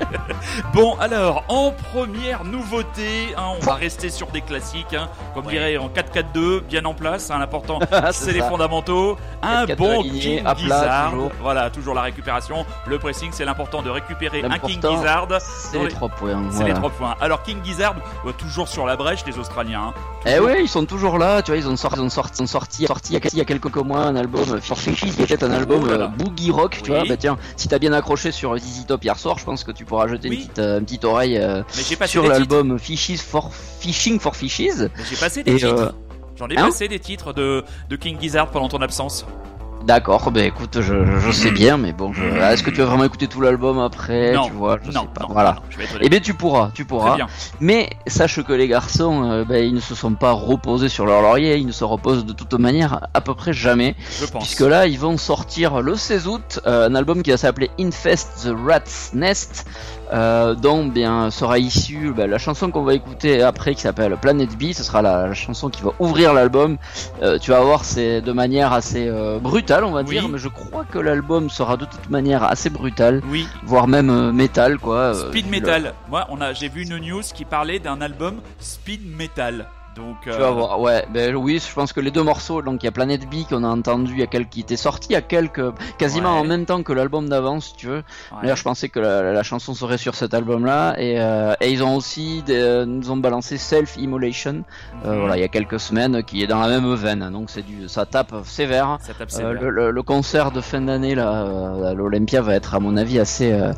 bon, 0.73 0.95
alors 0.99 1.43
en 1.47 1.71
première 1.93 2.43
nouveauté, 2.43 3.33
hein, 3.37 3.43
on 3.57 3.64
va 3.65 3.73
rester 3.75 4.09
sur 4.09 4.27
des 4.27 4.41
classiques, 4.41 4.93
hein, 4.93 5.09
comme 5.33 5.45
Ouais. 5.45 5.53
dirait 5.53 5.77
en 5.77 5.89
4-4-2, 5.89 6.61
bien 6.61 6.85
en 6.85 6.93
place. 6.93 7.29
hein, 7.31 7.39
L'important, 7.39 7.79
C'est 8.11 8.31
les 8.33 8.41
fondamentaux. 8.41 9.17
Un 9.41 9.65
4-4-2 9.65 9.75
bon 9.75 10.03
King 10.03 10.41
à 10.45 10.55
plat, 10.55 11.07
toujours. 11.11 11.31
Voilà, 11.41 11.69
toujours 11.69 11.93
la 11.95 12.01
récupération. 12.01 12.65
Le 12.87 12.97
pressing, 12.99 13.29
c'est 13.31 13.45
l'important 13.45 13.81
de 13.81 13.89
récupérer 13.89 14.43
un 14.43 14.57
King 14.59 14.79
Gizzard. 14.81 15.27
C'est 15.39 15.79
les 15.79 15.87
trois 15.89 16.09
points. 16.09 16.43
C'est 16.49 16.55
voilà. 16.57 16.67
les 16.69 16.73
trois 16.79 16.89
points. 16.89 17.15
Alors 17.21 17.43
King 17.43 17.57
Gizzard, 17.63 17.95
euh, 18.25 18.31
toujours 18.31 18.67
sur 18.67 18.85
la 18.85 18.95
brèche, 18.95 19.25
les 19.25 19.37
Australiens. 19.37 19.87
hein. 19.89 19.93
Eh 20.27 20.39
ouais, 20.39 20.61
ils 20.63 20.67
sont 20.69 20.85
toujours 20.85 21.17
là, 21.19 21.41
tu 21.43 21.51
vois, 21.51 21.57
ils 21.59 21.67
ont 21.67 21.75
sorti, 21.75 21.99
ils 21.99 22.03
ont 22.03 22.09
sorti, 22.09 22.39
ils 22.39 22.43
ont 22.43 22.47
sorti, 22.47 22.83
il 22.83 22.87
y 23.13 23.17
a- 23.17 23.19
il 23.33 23.37
y 23.37 23.41
a 23.41 23.45
quelques 23.45 23.75
mois 23.77 23.99
un 23.99 24.15
album, 24.15 24.43
euh, 24.53 24.59
Fishies, 24.59 25.13
était 25.21 25.43
un 25.43 25.51
album 25.51 25.81
Oh 25.83 25.87
là 25.87 25.97
là. 25.97 26.05
euh, 26.05 26.07
boogie 26.07 26.49
rock, 26.51 26.79
tu 26.83 26.91
Oui. 26.91 26.97
vois. 26.97 27.07
Bah 27.07 27.17
tiens, 27.17 27.37
si 27.57 27.67
t'as 27.67 27.77
bien 27.79 27.93
accroché 27.93 28.31
sur 28.31 28.57
ZZ 28.57 28.85
Top 28.87 29.03
hier 29.03 29.17
soir, 29.17 29.37
je 29.37 29.45
pense 29.45 29.63
que 29.63 29.71
tu 29.71 29.85
pourras 29.85 30.07
jeter 30.07 30.29
Oui. 30.29 30.35
une 30.37 30.41
petite, 30.41 30.59
euh, 30.59 30.79
une 30.79 30.85
petite 30.85 31.05
oreille 31.05 31.37
euh, 31.37 31.61
sur 32.07 32.27
l'album 32.27 32.79
Fishies 32.79 33.17
for 33.17 33.51
Fishing 33.79 34.19
for 34.19 34.35
Fishies. 34.35 34.69
Mais 34.97 35.03
J'ai 35.09 35.15
passé 35.17 35.43
des 35.43 35.51
Et, 35.51 35.55
titres. 35.57 35.73
euh, 35.73 35.91
J'en 36.37 36.47
ai 36.49 36.57
hein 36.57 36.65
passé 36.65 36.87
des 36.87 36.99
titres 36.99 37.33
de, 37.33 37.63
de 37.89 37.95
King 37.95 38.17
Gizzard 38.19 38.47
pendant 38.49 38.67
ton 38.69 38.81
absence. 38.81 39.25
D'accord, 39.83 40.31
bah 40.31 40.43
écoute, 40.43 40.79
je, 40.81 41.05
je, 41.19 41.31
sais 41.31 41.51
bien, 41.51 41.77
mais 41.77 41.93
bon, 41.93 42.11
je... 42.11 42.23
ah, 42.41 42.53
est-ce 42.53 42.63
que 42.63 42.71
tu 42.71 42.77
vas 42.77 42.85
vraiment 42.85 43.03
écouter 43.03 43.27
tout 43.27 43.39
l'album 43.39 43.77
après 43.77 44.31
non, 44.33 44.45
Tu 44.47 44.51
vois, 44.53 44.79
je 44.83 44.89
non, 44.89 45.01
sais 45.01 45.07
pas. 45.13 45.21
non, 45.27 45.27
voilà. 45.31 45.51
non, 45.77 45.85
Eh 46.01 46.09
bien, 46.09 46.19
tu 46.19 46.33
pourras, 46.33 46.71
tu 46.73 46.85
pourras. 46.85 47.15
bien. 47.17 47.27
Mais 47.59 47.91
sache 48.07 48.41
que 48.41 48.51
les 48.51 48.67
garçons, 48.67 49.29
euh, 49.29 49.45
ben, 49.45 49.63
ils 49.63 49.75
ne 49.75 49.79
se 49.79 49.93
sont 49.93 50.15
pas 50.15 50.31
reposés 50.31 50.89
sur 50.89 51.05
leur 51.05 51.21
laurier, 51.21 51.57
ils 51.57 51.67
ne 51.67 51.71
se 51.71 51.83
reposent 51.83 52.25
de 52.25 52.33
toute 52.33 52.53
manière 52.55 53.07
à 53.13 53.21
peu 53.21 53.35
près 53.35 53.53
jamais. 53.53 53.95
Je 54.19 54.25
pense. 54.25 54.41
Puisque 54.45 54.61
là, 54.61 54.87
ils 54.87 54.97
vont 54.97 55.17
sortir 55.17 55.79
le 55.83 55.93
16 55.93 56.27
août 56.27 56.59
euh, 56.65 56.89
un 56.89 56.95
album 56.95 57.21
qui 57.21 57.29
va 57.29 57.37
s'appeler 57.37 57.69
Infest 57.79 58.29
the 58.43 58.53
Rat's 58.65 59.11
Nest, 59.13 59.67
euh, 60.13 60.53
dont 60.55 60.85
bien 60.85 61.31
sera 61.31 61.57
issue 61.59 62.13
ben, 62.15 62.29
la 62.29 62.37
chanson 62.37 62.71
qu'on 62.71 62.83
va 62.83 62.93
écouter 62.93 63.41
après 63.41 63.75
qui 63.75 63.81
s'appelle 63.81 64.15
Planet 64.17 64.49
B. 64.57 64.71
Ce 64.73 64.83
sera 64.83 65.01
la, 65.01 65.27
la 65.27 65.33
chanson 65.33 65.69
qui 65.69 65.81
va 65.81 65.91
ouvrir 65.99 66.33
l'album. 66.33 66.77
Euh, 67.21 67.37
tu 67.39 67.51
vas 67.51 67.61
voir, 67.61 67.83
c'est 67.85 68.21
de 68.21 68.31
manière 68.31 68.73
assez 68.73 69.07
euh, 69.07 69.39
brutale, 69.39 69.83
on 69.83 69.91
va 69.91 70.01
Oui. 70.01 70.09
dire, 70.09 70.27
mais 70.29 70.37
je 70.37 70.47
crois 70.47 70.83
que 70.85 70.99
l'album 70.99 71.49
sera 71.49 71.77
de 71.77 71.85
toute 71.85 72.09
manière 72.09 72.43
assez 72.43 72.69
brutal, 72.69 73.21
Oui, 73.29 73.47
voire 73.63 73.87
même 73.87 74.09
euh, 74.09 74.31
métal, 74.31 74.77
quoi. 74.77 74.95
euh, 75.15 75.29
Speed 75.29 75.45
le- 75.45 75.51
Metal. 75.51 75.93
Moi, 76.09 76.25
on 76.29 76.41
a, 76.41 76.53
j'ai 76.53 76.69
vu 76.69 76.83
une 76.83 76.97
news 76.97 77.21
qui 77.33 77.45
parlait 77.45 77.79
d'un 77.79 78.01
album 78.01 78.41
Speed 78.59 79.01
Metal. 79.17 79.65
Donc, 79.95 80.17
Tu 80.23 80.29
euh, 80.29 80.37
vas 80.37 80.51
voir, 80.51 80.79
ouais, 80.81 81.05
ben 81.09 81.33
oui, 81.35 81.57
je 81.65 81.73
pense 81.73 81.93
que 81.93 82.01
les 82.01 82.11
deux 82.11 82.21
morceaux, 82.23 82.61
donc 82.61 82.83
il 82.83 82.85
y 82.85 82.89
a 82.89 82.91
Planet 82.91 83.21
B 83.29 83.47
qu'on 83.49 83.63
a 83.63 83.67
entendu, 83.69 84.11
il 84.13 84.19
y 84.19 84.23
a 84.23 84.27
quelques 84.27 84.49
qui 84.49 84.59
était 84.59 84.75
sorti, 84.75 85.09
il 85.11 85.13
y 85.13 85.15
a 85.15 85.21
quelques, 85.21 85.61
quasiment 85.97 86.33
Ouais. 86.33 86.39
en 86.41 86.43
même 86.43 86.65
temps 86.65 86.83
que 86.83 86.91
l'album 86.91 87.29
d'avant, 87.29 87.61
si 87.61 87.75
tu 87.75 87.87
veux. 87.87 87.95
ouais. 87.97 88.03
D'ailleurs, 88.41 88.57
je 88.57 88.63
pensais 88.63 88.89
que 88.89 88.99
la, 88.99 89.31
la 89.31 89.43
chanson 89.43 89.73
serait 89.73 89.97
sur 89.97 90.15
cet 90.15 90.33
album-là, 90.33 90.95
et, 90.99 91.15
euh, 91.19 91.53
et 91.61 91.71
ils 91.71 91.81
ont 91.81 91.95
aussi, 91.95 92.43
des- 92.43 92.59
euh, 92.59 92.85
nous 92.85 93.09
ont 93.09 93.15
balancé 93.17 93.57
Self 93.57 93.95
Immolation, 93.95 94.63
euh, 95.05 95.13
Mhm. 95.13 95.19
voilà, 95.19 95.37
il 95.37 95.41
y 95.41 95.45
a 95.45 95.47
quelques 95.47 95.79
semaines, 95.79 96.23
qui 96.23 96.43
est 96.43 96.47
dans 96.47 96.59
la 96.59 96.67
même 96.67 96.93
veine, 96.95 97.29
donc 97.31 97.49
c'est 97.49 97.65
du, 97.65 97.87
ça 97.87 98.05
tape 98.05 98.33
sévère. 98.43 98.97
Ça 99.01 99.13
tape 99.13 99.29
Euh, 99.33 99.37
sévère. 99.37 99.53
le, 99.61 99.69
le- 99.69 99.91
le 99.91 100.03
concert 100.03 100.51
de 100.51 100.59
fin 100.59 100.81
d'année 100.81 101.15
là, 101.15 101.43
euh, 101.45 101.91
à 101.91 101.93
l'Olympia 101.93 102.41
va 102.41 102.53
être 102.55 102.75
à 102.75 102.79
mon 102.81 102.97
avis 102.97 103.17
assez, 103.19 103.53
euh, 103.53 103.71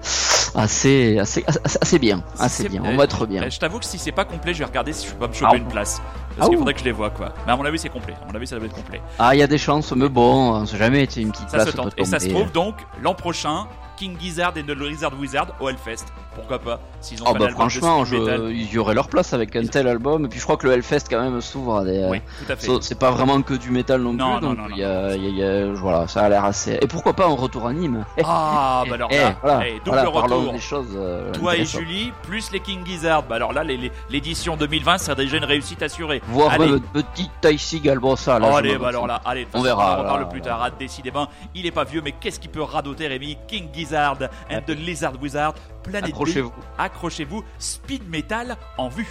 assez, 0.56 1.20
assez, 1.20 1.44
assez, 1.48 1.78
assez 1.82 2.00
bien, 2.00 2.24
assez 2.40 2.68
bien. 2.70 2.82
euh, 2.84 2.90
On 2.92 2.96
va 2.98 3.04
être 3.04 3.26
bien. 3.28 3.44
euh, 3.44 3.50
Je 3.50 3.60
t'avoue 3.60 3.80
que 3.80 3.86
si 3.86 3.98
c'est 4.00 4.12
pas 4.12 4.26
complet, 4.26 4.54
je 4.54 4.60
vais 4.60 4.66
regarder 4.66 4.94
si 4.94 5.06
je 5.08 5.12
peux 5.14 5.20
pas 5.20 5.28
me 5.28 5.34
choper 5.34 5.58
une 5.58 5.68
place. 5.68 6.02
Parce 6.36 6.48
Ah 6.48 6.50
qu'il 6.50 6.56
ouh. 6.56 6.60
faudrait 6.60 6.74
que 6.74 6.80
je 6.80 6.86
les 6.86 6.92
vois, 6.92 7.10
quoi. 7.10 7.34
Mais 7.46 7.52
à 7.54 7.56
mon 7.56 7.66
avis, 7.66 7.80
c'est 7.80 7.90
complet. 7.90 8.14
À 8.22 8.28
mon 8.32 8.36
avis, 8.36 8.46
ça 8.48 8.58
doit 8.58 8.66
être 8.68 8.76
complet. 8.76 9.02
Ah, 9.18 9.34
il 9.36 9.40
y 9.40 9.44
a 9.44 9.48
des 9.48 9.58
chances, 9.58 9.92
mais 9.94 10.08
bon, 10.10 10.52
on 10.54 10.66
sait 10.66 10.78
jamais, 10.78 11.08
c'est 11.10 11.22
une 11.22 11.32
petite 11.32 11.50
Ça 11.50 11.58
place 11.58 11.70
se 11.72 11.76
tente. 11.76 11.94
Et 11.98 12.06
ça 12.06 12.20
se 12.20 12.28
trouve 12.30 12.52
donc 12.52 12.76
l'an 13.02 13.16
prochain, 13.16 13.66
King 13.98 14.16
Gizzard 14.20 14.54
et 14.56 14.64
The 14.64 14.70
Lizard 14.70 15.12
Wizard 15.20 15.48
au 15.60 15.70
Hellfest. 15.70 16.06
Pourquoi 16.36 16.60
pas 16.60 16.80
S'ils 17.02 17.22
ont 17.24 17.26
Oh 17.30 17.34
pas 17.34 17.40
bah 17.40 17.50
franchement, 17.50 18.06
speed 18.06 18.20
metal. 18.20 18.42
je... 18.48 18.52
il 18.52 18.72
y 18.72 18.78
aurait 18.78 18.94
leur 18.94 19.08
place 19.08 19.34
avec 19.34 19.56
un 19.56 19.66
tel 19.66 19.88
album. 19.88 20.26
Et 20.26 20.28
puis 20.28 20.38
je 20.40 20.44
crois 20.44 20.56
que 20.58 20.68
le 20.68 20.74
Hellfest 20.74 21.06
quand 21.10 21.20
même 21.22 21.42
s'ouvre 21.42 21.78
à 21.78 21.84
des. 21.84 22.06
Oui, 22.08 22.22
tout 22.46 22.52
à 22.52 22.56
fait. 22.56 22.68
C'est 22.82 23.00
pas 23.00 23.10
vraiment 23.12 23.42
que 23.42 23.56
du 23.56 23.72
métal 23.72 24.02
non, 24.02 24.14
Non, 24.14 24.38
plus, 24.38 24.46
non, 24.48 24.54
donc 24.54 24.58
non, 24.58 24.68
il 24.72 24.78
y 24.78 24.84
a, 24.84 25.16
il 25.16 25.24
y 25.24 25.26
a- 25.26 25.30
il 25.30 25.38
y 25.38 25.44
a- 25.44 25.74
voilà, 25.74 26.08
ça 26.08 26.22
a 26.22 26.30
l'air 26.30 26.46
assez. 26.46 26.78
Et 26.82 26.88
pourquoi 26.88 27.14
pas 27.14 27.26
un 27.26 27.34
retour 27.36 27.66
à 27.66 27.74
Nîmes 27.74 28.06
Ah, 28.24 28.84
bah 28.88 28.94
alors 28.96 29.10
Eh, 29.12 29.18
là, 29.18 29.36
voilà, 29.42 29.68
eh, 29.68 29.82
voilà, 29.84 30.04
parlons 30.12 30.38
retour. 30.42 30.54
des 30.54 30.60
choses. 30.60 30.88
euh, 30.96 31.32
Toi 31.34 31.58
et. 31.58 31.66
Julie, 31.66 32.14
plus 32.22 32.52
les 32.52 32.60
King 32.60 32.86
Gizzard. 32.86 33.24
Bah 33.24 33.36
alors 33.36 33.52
là, 33.54 33.64
l'édition 33.64 34.56
2020 34.58 34.98
serait 35.00 35.16
déjà 35.16 35.38
une 35.38 35.46
réussite 35.46 35.82
assurée. 35.82 36.22
Voir 36.28 36.52
Allez. 36.52 36.68
même 36.70 37.58
Seagal, 37.58 37.98
bon 38.00 38.16
ça. 38.16 38.38
Là, 38.38 38.50
Oh, 38.52 38.56
allez, 38.56 38.78
bah 38.78 38.90
alors 38.90 39.08
là, 39.08 39.22
allez, 39.26 39.48
On 39.56 39.62
verra, 39.62 39.96
On 39.98 40.00
en 40.00 40.04
reparle 40.04 40.30
plus 40.30 40.42
tard. 40.42 40.70
Décidément, 40.78 41.28
il 41.56 41.66
est 41.66 41.72
pas 41.72 41.84
vieux, 41.84 42.02
mais 42.04 42.12
qu'est-ce 42.12 42.40
qu'il 42.40 42.52
peut 42.52 42.62
radoter, 42.62 43.08
Rémi? 43.08 43.38
King 43.48 43.70
Gizzard 43.74 43.87
and 43.94 44.64
the 44.66 44.74
Lizard 44.74 45.16
Wizard, 45.22 45.54
Planet 45.84 46.06
B. 46.06 46.14
Accrochez-vous. 46.14 46.54
Accrochez-vous, 46.78 47.44
speed 47.60 48.08
metal 48.10 48.56
en 48.78 48.90
vue. 48.90 49.08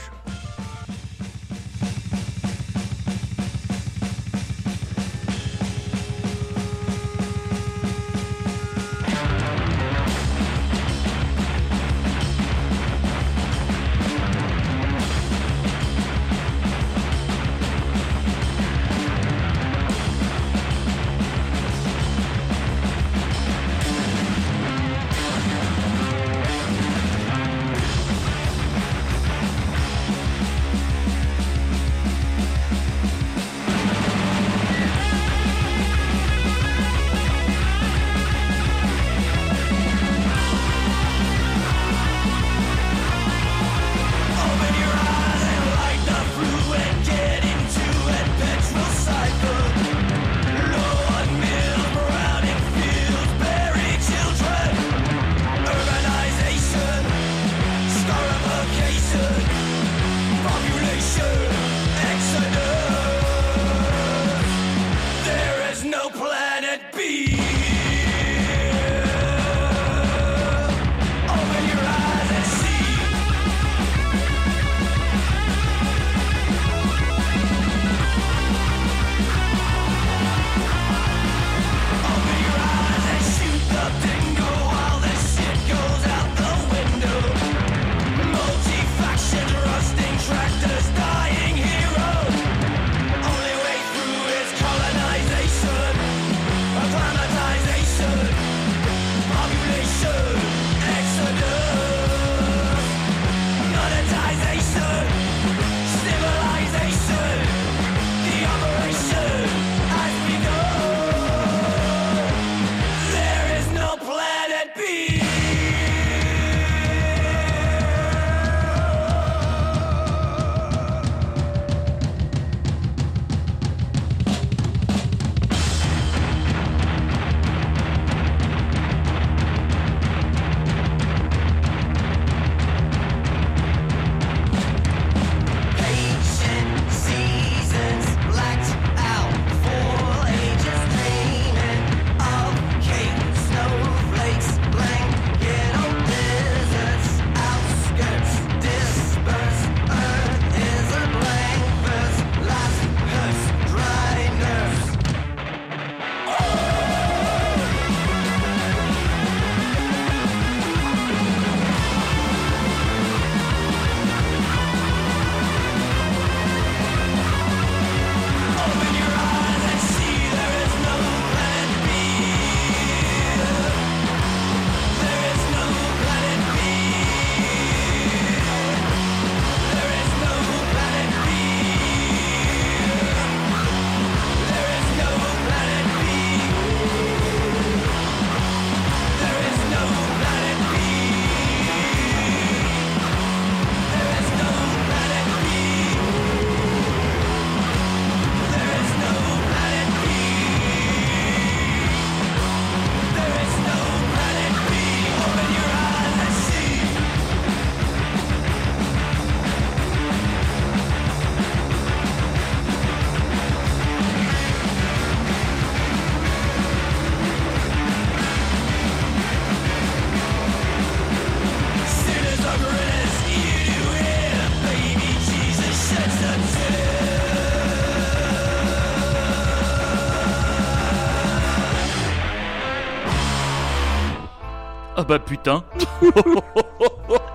Ah 234.97 235.05
bah 235.05 235.19
putain 235.19 235.63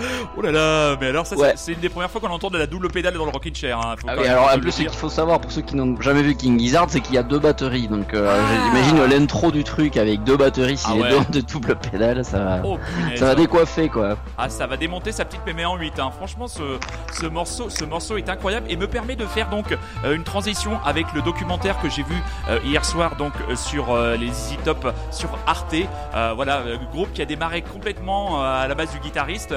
Oh 0.36 0.42
là 0.42 0.50
là, 0.52 0.96
mais 1.00 1.08
alors 1.08 1.26
ça 1.26 1.36
c'est- 1.36 1.42
Ouais. 1.42 1.52
c'est 1.56 1.72
une 1.72 1.80
des 1.80 1.88
premières 1.88 2.10
fois 2.10 2.20
qu'on 2.20 2.28
entend 2.30 2.50
de 2.50 2.58
la 2.58 2.66
double 2.66 2.88
pédale 2.90 3.14
dans 3.14 3.24
le 3.24 3.30
Rockin' 3.30 3.54
Chair. 3.54 3.78
Hein. 3.78 3.94
Faut 4.00 4.06
Ah 4.08 4.14
oui, 4.18 4.26
alors 4.26 4.50
en 4.54 4.58
plus, 4.58 4.70
ce 4.72 4.78
qu'il 4.82 4.88
faut 4.90 5.08
savoir 5.08 5.40
pour 5.40 5.50
ceux 5.50 5.62
qui 5.62 5.74
n'ont 5.76 6.00
jamais 6.00 6.22
vu 6.22 6.34
King 6.36 6.58
Gizzard, 6.58 6.86
c'est 6.88 7.00
qu'il 7.00 7.14
y 7.14 7.18
a 7.18 7.22
deux 7.22 7.38
batteries. 7.38 7.88
Donc 7.88 8.14
euh, 8.14 8.28
Ah. 8.30 8.64
j'imagine 8.66 9.04
l'intro 9.18 9.50
du 9.50 9.64
truc 9.64 9.96
avec 9.96 10.22
deux 10.24 10.36
batteries, 10.36 10.76
si 10.76 10.86
Ah 10.88 10.94
les 10.94 11.02
ouais. 11.02 11.10
deux 11.30 11.40
de 11.40 11.46
double 11.46 11.76
pédale, 11.76 12.24
ça 12.24 12.38
va, 12.38 12.60
Oh 12.64 12.78
ça 13.16 13.26
va 13.26 13.34
décoiffer 13.34 13.88
quoi. 13.88 14.16
Ah, 14.36 14.48
ça 14.48 14.66
va 14.66 14.76
démonter 14.76 15.12
sa 15.12 15.24
petite 15.24 15.44
mémé 15.46 15.64
en 15.64 15.76
8. 15.76 15.98
Hein. 15.98 16.10
Franchement, 16.16 16.48
ce, 16.48 16.62
ce, 17.12 17.26
morceau, 17.26 17.68
ce 17.70 17.84
morceau 17.84 18.16
est 18.16 18.28
incroyable 18.28 18.66
et 18.70 18.76
me 18.76 18.86
permet 18.86 19.16
de 19.16 19.26
faire 19.26 19.48
donc 19.50 19.76
euh, 20.04 20.14
une 20.14 20.24
transition 20.24 20.78
avec 20.84 21.06
le 21.14 21.22
documentaire 21.22 21.80
que 21.80 21.88
j'ai 21.88 22.02
vu 22.02 22.14
euh, 22.48 22.58
hier 22.64 22.84
soir 22.84 23.16
donc 23.16 23.32
euh, 23.50 23.56
sur 23.56 23.96
les 24.18 24.26
Easy 24.26 24.56
Top 24.64 24.92
sur 25.10 25.30
Arte. 25.46 25.74
Voilà, 26.36 26.62
groupe 26.92 27.12
qui 27.12 27.22
a 27.22 27.24
démarré 27.24 27.62
complètement 27.62 28.42
à 28.44 28.66
la 28.68 28.74
base 28.74 28.90
du 28.92 28.98
guitariste 29.00 29.54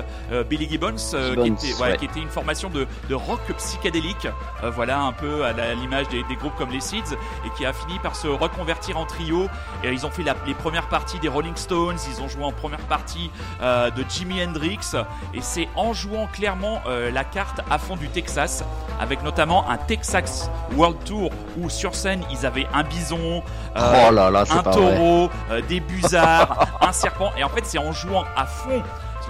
Billy 0.49 0.67
Gibbons, 0.69 0.95
euh, 1.13 1.29
Gibbons, 1.31 1.55
qui, 1.55 1.69
était, 1.69 1.81
ouais, 1.81 1.89
ouais. 1.91 1.97
qui 1.97 2.05
était 2.05 2.19
une 2.19 2.29
formation 2.29 2.69
de, 2.69 2.87
de 3.09 3.15
rock 3.15 3.41
psychédélique. 3.57 4.27
Euh, 4.63 4.69
voilà, 4.69 4.99
un 5.01 5.11
peu 5.11 5.43
à 5.45 5.53
l'image 5.73 6.07
des, 6.09 6.23
des 6.23 6.35
groupes 6.35 6.55
comme 6.57 6.71
les 6.71 6.79
Seeds 6.81 7.13
et 7.45 7.49
qui 7.57 7.65
a 7.65 7.73
fini 7.73 7.99
par 7.99 8.15
se 8.15 8.27
reconvertir 8.27 8.97
en 8.97 9.05
trio. 9.05 9.47
Et 9.83 9.91
ils 9.91 10.05
ont 10.05 10.11
fait 10.11 10.23
la- 10.23 10.35
les 10.45 10.53
premières 10.53 10.87
parties 10.87 11.19
des 11.19 11.27
Rolling 11.27 11.55
Stones, 11.55 11.97
ils 12.09 12.21
ont 12.21 12.27
joué 12.27 12.43
en 12.43 12.51
première 12.51 12.79
partie 12.81 13.29
euh, 13.61 13.89
de 13.91 14.03
Jimi 14.09 14.43
Hendrix 14.43 14.79
et 15.33 15.41
c'est 15.41 15.67
en 15.75 15.93
jouant 15.93 16.27
clairement 16.27 16.81
euh, 16.87 17.11
la 17.11 17.23
carte 17.23 17.61
à 17.69 17.77
fond 17.77 17.95
du 17.95 18.07
Texas 18.09 18.63
avec 18.99 19.23
notamment 19.23 19.69
un 19.69 19.77
Texas 19.77 20.49
World 20.75 20.97
Tour 21.05 21.31
où 21.59 21.69
sur 21.69 21.95
scène 21.95 22.23
ils 22.31 22.45
avaient 22.45 22.67
un 22.73 22.83
bison, 22.83 23.43
euh, 23.75 24.07
oh 24.09 24.11
là 24.13 24.29
là, 24.29 24.45
c'est 24.45 24.53
un 24.53 24.63
taureau, 24.63 25.29
euh, 25.49 25.61
des 25.67 25.79
busards, 25.79 26.67
un 26.81 26.91
serpent 26.91 27.31
et 27.37 27.43
en 27.43 27.49
fait 27.49 27.65
c'est 27.65 27.77
en 27.79 27.91
jouant 27.91 28.25
à 28.35 28.45
fond 28.45 28.81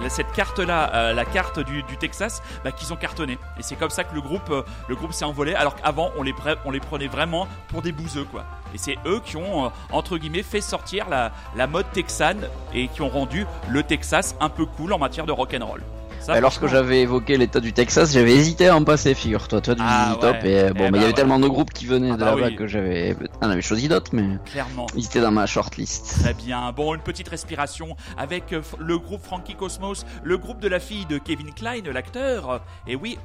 cette 0.08 0.32
carte 0.32 0.58
là, 0.58 1.12
la 1.12 1.24
carte 1.24 1.60
du, 1.60 1.82
Texas, 1.98 2.42
bah, 2.64 2.72
qu'ils 2.72 2.92
ont 2.92 2.96
cartonné. 2.96 3.38
Et 3.58 3.62
c'est 3.62 3.76
comme 3.76 3.90
ça 3.90 4.04
que 4.04 4.14
le 4.14 4.20
groupe, 4.20 4.50
euh, 4.50 4.62
s'est 5.10 5.24
envolé. 5.24 5.54
Alors 5.54 5.76
qu'avant, 5.76 6.10
on 6.16 6.22
les, 6.22 6.32
prenait 6.80 7.06
vraiment 7.06 7.46
pour 7.68 7.82
des 7.82 7.92
bouseux, 7.92 8.24
quoi. 8.24 8.44
Et 8.74 8.78
c'est 8.78 8.96
eux 9.06 9.20
qui 9.24 9.36
ont, 9.36 9.66
euh, 9.66 9.68
entre 9.90 10.18
guillemets, 10.18 10.42
fait 10.42 10.60
sortir 10.60 11.08
la, 11.08 11.32
la 11.54 11.66
mode 11.66 11.90
texane 11.92 12.48
et 12.72 12.88
qui 12.88 13.02
ont 13.02 13.08
rendu 13.08 13.46
le 13.68 13.82
Texas 13.82 14.34
un 14.40 14.48
peu 14.48 14.66
cool 14.66 14.92
en 14.92 14.98
matière 14.98 15.26
de 15.26 15.32
rock 15.32 15.54
and 15.58 15.66
roll. 15.66 15.82
Ça, 16.22 16.40
lorsque 16.40 16.66
j'avais 16.68 17.00
évoqué 17.00 17.36
l'état 17.36 17.58
du 17.60 17.72
Texas, 17.72 18.12
j'avais 18.12 18.32
hésité 18.32 18.68
à 18.68 18.76
en 18.76 18.84
passer, 18.84 19.12
figure-toi, 19.14 19.60
toi 19.60 19.74
du 19.74 19.82
Ah 19.84 20.16
Top, 20.20 20.36
ouais. 20.42 20.50
et 20.50 20.60
euh, 20.60 20.72
bon, 20.72 20.84
Eh 20.86 20.90
mais 20.90 20.98
il 20.98 21.00
y 21.00 21.04
avait 21.04 21.06
ouais. 21.08 21.12
tellement 21.14 21.38
de 21.40 21.48
groupes 21.48 21.72
qui 21.72 21.86
venaient 21.86 22.10
Ah 22.12 22.16
de 22.16 22.20
bah 22.20 22.26
là-bas 22.36 22.46
oui. 22.48 22.56
que 22.56 22.66
j'avais, 22.68 23.16
on 23.40 23.48
avait 23.50 23.60
choisi 23.62 23.88
d'autres, 23.88 24.12
mais 24.14 24.38
clairement. 24.44 24.86
ils 24.94 25.04
étaient 25.04 25.20
dans 25.20 25.32
ma 25.32 25.46
shortlist. 25.46 26.20
Très 26.22 26.34
bien. 26.34 26.70
Bon, 26.72 26.94
une 26.94 27.00
petite 27.00 27.28
respiration 27.28 27.96
avec 28.16 28.52
euh, 28.52 28.62
le 28.78 28.98
groupe 28.98 29.22
Frankie 29.22 29.56
Cosmos, 29.56 30.06
le 30.22 30.38
groupe 30.38 30.60
de 30.60 30.68
la 30.68 30.78
fille 30.78 31.06
de 31.06 31.18
Kevin 31.18 31.52
Klein, 31.52 31.82
l'acteur. 31.92 32.62
Et 32.86 32.94
oui, 32.94 33.18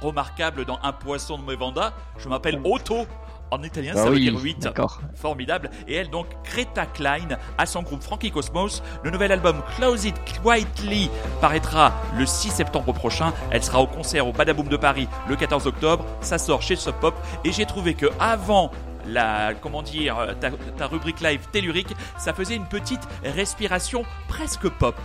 remarquable 0.00 0.64
dans 0.64 0.78
Un 0.82 0.92
poisson 0.92 1.38
de 1.38 1.44
Mevanda, 1.44 1.92
je 2.18 2.28
m'appelle 2.28 2.60
Otto. 2.64 3.06
En 3.54 3.62
italien, 3.62 3.92
Ah 3.94 4.02
ça 4.02 4.10
veut 4.10 4.18
dire 4.18 4.36
8. 4.36 4.58
d'accord. 4.64 5.00
Formidable. 5.14 5.70
Et 5.86 5.94
elle, 5.94 6.10
donc, 6.10 6.26
Greta 6.44 6.86
Klein, 6.86 7.38
à 7.56 7.66
son 7.66 7.82
groupe 7.82 8.02
Frankie 8.02 8.32
Cosmos. 8.32 8.82
Le 9.04 9.10
nouvel 9.12 9.30
album 9.30 9.62
Close 9.76 10.06
It 10.06 10.16
Quietly 10.42 11.08
paraîtra 11.40 11.92
le 12.18 12.26
6 12.26 12.50
septembre 12.50 12.92
prochain. 12.92 13.32
Elle 13.52 13.62
sera 13.62 13.80
au 13.80 13.86
concert 13.86 14.26
au 14.26 14.32
Badaboom 14.32 14.66
de 14.66 14.76
Paris 14.76 15.06
le 15.28 15.36
14 15.36 15.68
octobre. 15.68 16.04
Ça 16.20 16.38
sort 16.38 16.62
chez 16.62 16.74
Sub 16.74 16.94
Pop. 16.96 17.14
Et 17.44 17.52
j'ai 17.52 17.64
trouvé 17.64 17.94
que 17.94 18.06
avant 18.18 18.72
la, 19.06 19.54
comment 19.54 19.82
dire, 19.82 20.16
ta, 20.40 20.50
ta 20.76 20.86
rubrique 20.88 21.20
live 21.20 21.46
tellurique, 21.52 21.94
ça 22.18 22.32
faisait 22.34 22.56
une 22.56 22.66
petite 22.66 23.02
respiration 23.24 24.04
presque 24.26 24.68
pop. 24.68 24.96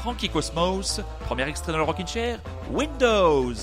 Frankie 0.00 0.28
Cosmos, 0.28 1.00
premier 1.24 1.48
extrait 1.48 1.72
dans 1.72 1.78
le 1.78 1.84
Rockin' 1.84 2.06
Chair, 2.06 2.38
Windows. 2.70 3.54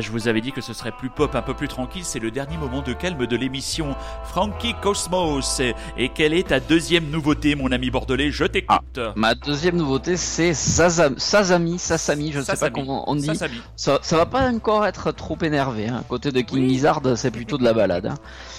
Je 0.00 0.10
vous 0.10 0.28
avais 0.28 0.40
dit 0.40 0.52
que 0.52 0.60
ce 0.60 0.72
serait 0.72 0.92
plus 0.92 1.10
pop, 1.10 1.34
un 1.34 1.42
peu 1.42 1.54
plus 1.54 1.68
tranquille. 1.68 2.04
C'est 2.04 2.18
le 2.18 2.30
dernier 2.30 2.56
moment 2.56 2.82
de 2.82 2.92
calme 2.92 3.26
de 3.26 3.36
l'émission. 3.36 3.94
Frankie 4.24 4.74
Cosmos. 4.82 5.60
Et 5.96 6.08
quelle 6.10 6.34
est 6.34 6.48
ta 6.48 6.60
deuxième 6.60 7.10
nouveauté, 7.10 7.54
mon 7.54 7.70
ami 7.72 7.90
bordelais? 7.90 8.30
Je 8.30 8.44
t'écoute. 8.44 9.00
Ma 9.16 9.34
deuxième 9.34 9.76
nouveauté, 9.76 10.16
c'est 10.16 10.52
Sazam- 10.52 11.18
Sasami, 11.18 11.78
Sasami, 11.78 12.32
je 12.32 12.38
ne 12.38 12.44
sais 12.44 12.56
pas 12.56 12.70
comment 12.70 13.10
on 13.10 13.14
dit. 13.16 13.30
Ça, 13.76 13.98
ça 14.02 14.16
va 14.16 14.26
pas 14.26 14.48
encore 14.50 14.86
être 14.86 15.12
trop 15.12 15.38
énervé. 15.42 15.88
Hein. 15.88 16.04
Côté 16.08 16.30
de 16.32 16.40
King 16.40 16.58
Oui. 16.60 16.66
Lizard, 16.68 17.00
c'est 17.16 17.30
plutôt 17.30 17.58
de 17.58 17.64
la 17.64 17.72
balade. 17.72 18.06
hein. 18.06 18.14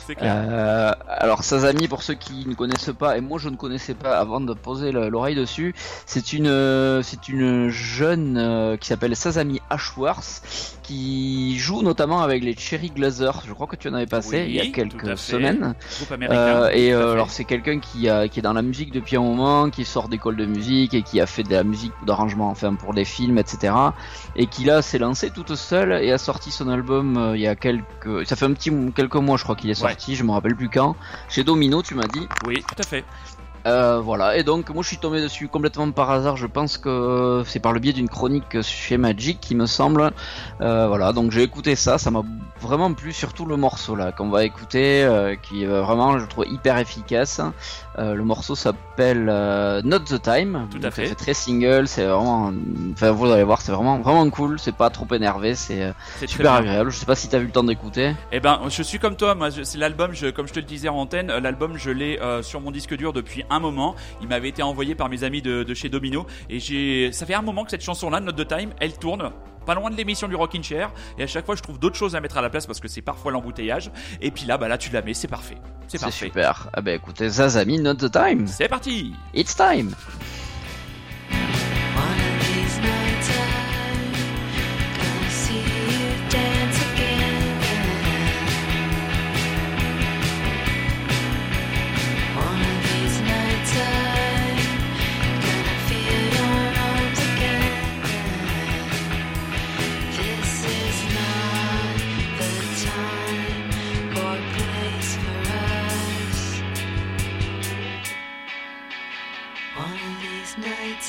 Clair. 0.08 0.20
Euh, 0.38 0.92
alors 1.08 1.44
Sasami, 1.44 1.88
pour 1.88 2.04
ceux 2.04 2.14
qui 2.14 2.48
ne 2.48 2.54
connaissent 2.54 2.92
pas, 2.96 3.18
et 3.18 3.22
moi 3.22 3.40
je 3.40 3.50
ne 3.50 3.56
connaissais 3.56 3.96
pas 3.96 4.20
avant 4.20 4.40
de 4.40 4.54
poser 4.54 4.92
le- 4.92 5.10
l'oreille 5.10 5.34
dessus, 5.34 5.74
c'est 6.06 6.32
une, 6.34 6.46
euh, 6.46 7.02
c'est 7.02 7.28
une 7.28 7.70
jeune 7.70 8.38
euh, 8.38 8.78
qui 8.78 8.88
s'appelle 8.88 9.16
Sasami 9.16 9.62
Ashworth, 9.72 10.44
qui 10.86 11.58
joue 11.58 11.82
notamment 11.82 12.22
avec 12.22 12.44
les 12.44 12.56
Cherry 12.56 12.90
Glazers. 12.90 13.42
Je 13.48 13.54
crois 13.54 13.68
que 13.68 13.76
tu 13.76 13.88
en 13.90 13.94
avais 13.94 14.06
passé 14.06 14.38
Oui, 14.42 14.46
il 14.50 14.56
y 14.56 14.60
a 14.60 14.68
quelques 14.72 15.18
semaines. 15.18 15.76
Euh, 16.30 16.70
et 16.70 16.94
euh, 16.94 17.14
alors 17.14 17.30
c'est 17.32 17.44
quelqu'un 17.46 17.80
qui, 17.80 18.08
a- 18.10 18.28
qui 18.28 18.40
est 18.40 18.42
dans 18.44 18.54
la 18.54 18.62
musique 18.62 18.92
depuis 18.92 19.16
un 19.18 19.22
moment, 19.22 19.70
qui 19.70 19.86
sort 19.86 20.10
d'école 20.10 20.36
de 20.36 20.46
musique 20.46 20.94
et 20.94 21.02
qui 21.02 21.20
a 21.20 21.26
fait 21.26 21.44
de 21.44 21.52
la 21.52 21.64
musique 21.64 21.94
d'arrangement 22.06 22.50
enfin 22.50 22.76
pour 22.76 22.94
des 22.94 23.06
films, 23.06 23.38
etc. 23.38 23.74
Et 24.36 24.48
qui 24.48 24.64
là 24.66 24.82
s'est 24.82 25.00
lancé 25.00 25.32
toute 25.32 25.56
seule 25.56 25.94
et 26.04 26.12
a 26.12 26.18
sorti 26.18 26.52
son 26.52 26.70
album 26.70 27.18
euh, 27.18 27.36
il 27.36 27.42
y 27.42 27.48
a 27.48 27.56
quelques, 27.56 28.26
ça 28.28 28.36
fait 28.36 28.46
un 28.46 28.54
petit 28.54 28.72
quelques 28.96 29.16
mois 29.16 29.38
je 29.38 29.44
crois 29.44 29.56
qu'il 29.56 29.70
est 29.70 29.82
Ouais. 29.82 29.90
sorti, 29.90 30.16
je 30.16 30.24
me 30.24 30.32
rappelle 30.32 30.56
plus 30.56 30.70
quand. 30.70 30.96
Chez 31.30 31.44
Domino 31.44 31.82
tu 31.82 31.96
m'as 31.96 32.08
dit. 32.08 32.28
Oui, 32.46 32.64
tout 32.68 32.76
à 32.80 32.84
fait. 32.84 33.04
Euh, 33.66 34.00
voilà, 34.00 34.38
et 34.38 34.44
donc 34.44 34.70
moi 34.70 34.84
je 34.84 34.90
suis 34.90 34.98
tombé 35.00 35.20
dessus 35.22 35.48
complètement 35.48 35.90
par 35.92 36.12
hasard, 36.12 36.38
je 36.38 36.46
pense 36.46 36.78
que 36.78 37.42
c'est 37.48 37.60
par 37.60 37.74
le 37.74 37.80
biais 37.80 37.94
d'une 37.94 38.08
chronique 38.08 38.62
chez 38.62 38.98
Magic 38.98 39.40
qui 39.40 39.56
me 39.56 39.66
semble. 39.66 40.12
Euh, 40.62 40.88
voilà, 40.88 41.14
donc 41.14 41.32
j'ai 41.32 41.42
écouté 41.42 41.76
ça, 41.76 41.98
ça 41.98 42.12
m'a 42.12 42.22
vraiment 42.62 42.94
plu, 42.94 43.12
surtout 43.12 43.48
le 43.48 43.58
morceau 43.58 43.96
là 43.96 44.12
qu'on 44.12 44.30
va 44.30 44.44
écouter, 44.46 45.04
euh, 45.04 45.36
qui 45.36 45.64
est 45.64 45.68
vraiment 45.68 46.20
je 46.20 46.28
trouve 46.28 46.46
hyper 46.46 46.78
efficace. 46.78 47.42
Euh, 47.98 48.14
le 48.14 48.24
morceau 48.24 48.56
s'appelle 48.56 49.28
euh, 49.30 49.82
Not 49.84 50.00
the 50.00 50.22
Time, 50.22 50.68
Tout 50.70 50.80
à 50.84 50.92
fait. 50.92 51.08
c'est 51.08 51.16
très 51.16 51.34
single, 51.34 51.88
c'est 51.88 52.04
vraiment, 52.06 52.52
enfin 52.92 53.12
vous 53.12 53.26
allez 53.28 53.44
voir, 53.44 53.62
c'est 53.62 53.72
vraiment 53.72 54.00
vraiment 54.00 54.30
cool, 54.30 54.60
c'est 54.60 54.76
pas 54.76 54.90
trop 54.90 55.08
énervé, 55.14 55.56
c'est 55.56 55.82
euh, 55.82 55.92
super 56.26 56.54
agréable. 56.54 56.92
Je 56.92 56.98
sais 56.98 57.06
pas 57.06 57.16
si 57.16 57.30
t'as 57.30 57.40
vu 57.40 57.46
le 57.46 57.52
temps 57.52 57.64
d'écouter. 57.64 58.14
Eh 58.32 58.40
ben, 58.40 58.60
je 58.70 58.84
suis 58.84 59.00
comme 59.00 59.16
toi. 59.16 59.36
Moi, 59.36 59.50
c'est 59.52 59.78
l'album. 59.78 60.12
Je, 60.14 60.28
comme 60.28 60.48
je 60.48 60.54
te 60.54 60.60
le 60.60 60.66
disais 60.66 60.90
en 60.90 60.96
antenne, 60.98 61.30
euh, 61.30 61.40
l'album, 61.40 61.78
je 61.78 61.90
l'ai 61.92 62.20
euh, 62.20 62.42
sur 62.42 62.60
mon 62.62 62.72
disque 62.72 62.96
dur 62.96 63.14
depuis 63.14 63.44
un 63.50 63.60
moment. 63.60 63.96
Il 64.22 64.28
m'avait 64.28 64.50
été 64.50 64.62
envoyé 64.64 64.96
par 64.96 65.10
mes 65.10 65.24
amis 65.24 65.42
de, 65.42 65.64
de 65.64 65.74
chez 65.74 65.90
Domino, 65.90 66.26
et 66.50 66.60
j'ai. 66.60 67.12
Ça 67.12 67.26
fait 67.26 67.34
un 67.34 67.42
moment 67.42 67.64
que 67.64 67.72
cette 67.72 67.84
chanson-là, 67.84 68.20
Note 68.20 68.36
de 68.36 68.44
Time, 68.44 68.72
elle 68.80 68.98
tourne. 68.98 69.32
Pas 69.66 69.76
loin 69.76 69.90
de 69.90 69.96
l'émission 69.96 70.28
du 70.28 70.36
Rockin' 70.36 70.64
Chair, 70.64 70.92
et 71.18 71.24
à 71.24 71.28
chaque 71.28 71.46
fois 71.46 71.56
je 71.56 71.62
trouve 71.62 71.80
d'autres 71.80 71.96
choses 71.98 72.16
à 72.16 72.22
mettre 72.22 72.38
à 72.38 72.42
la 72.42 72.50
place 72.50 72.66
parce 72.66 72.80
que 72.80 72.88
c'est 72.88 73.02
parfois 73.02 73.32
l'embouteillage. 73.32 73.92
Et 74.22 74.32
puis 74.32 74.46
là, 74.46 74.58
bah 74.58 74.68
là 74.68 74.78
tu 74.78 74.92
la 74.92 75.02
mets, 75.02 75.14
c'est 75.14 75.28
parfait. 75.28 75.58
C'est 75.88 75.98
C'est 75.98 76.06
parfait. 76.06 76.26
super. 76.28 76.70
Ah 76.74 76.82
ben 76.82 76.96
écoutez, 76.96 77.30
Zazami, 77.30 77.80
Not 77.80 77.96
the 77.96 78.12
Time. 78.12 78.48
C'est 78.48 78.68
parti 78.70 79.14
It's 79.34 79.56
time. 79.56 79.94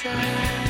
time. 0.02 0.65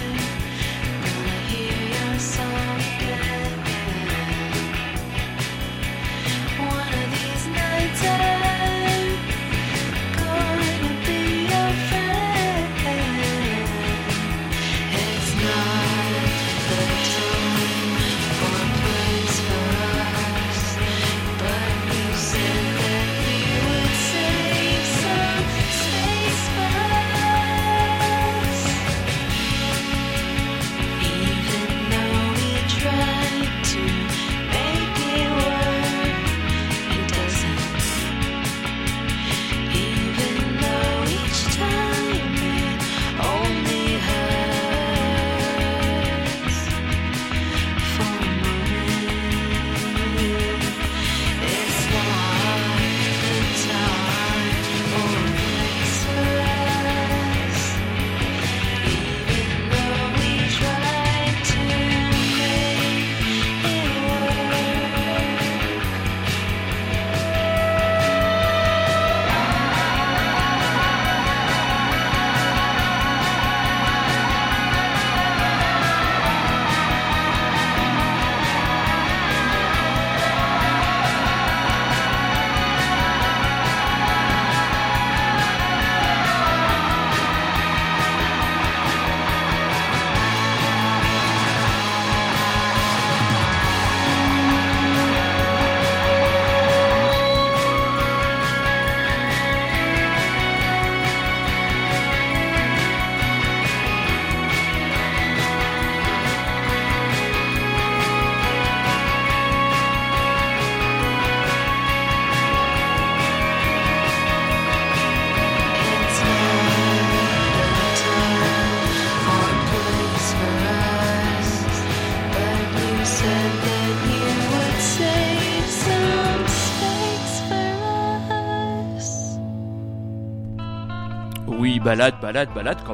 Balade, 132.36 132.52
balade, 132.52 132.84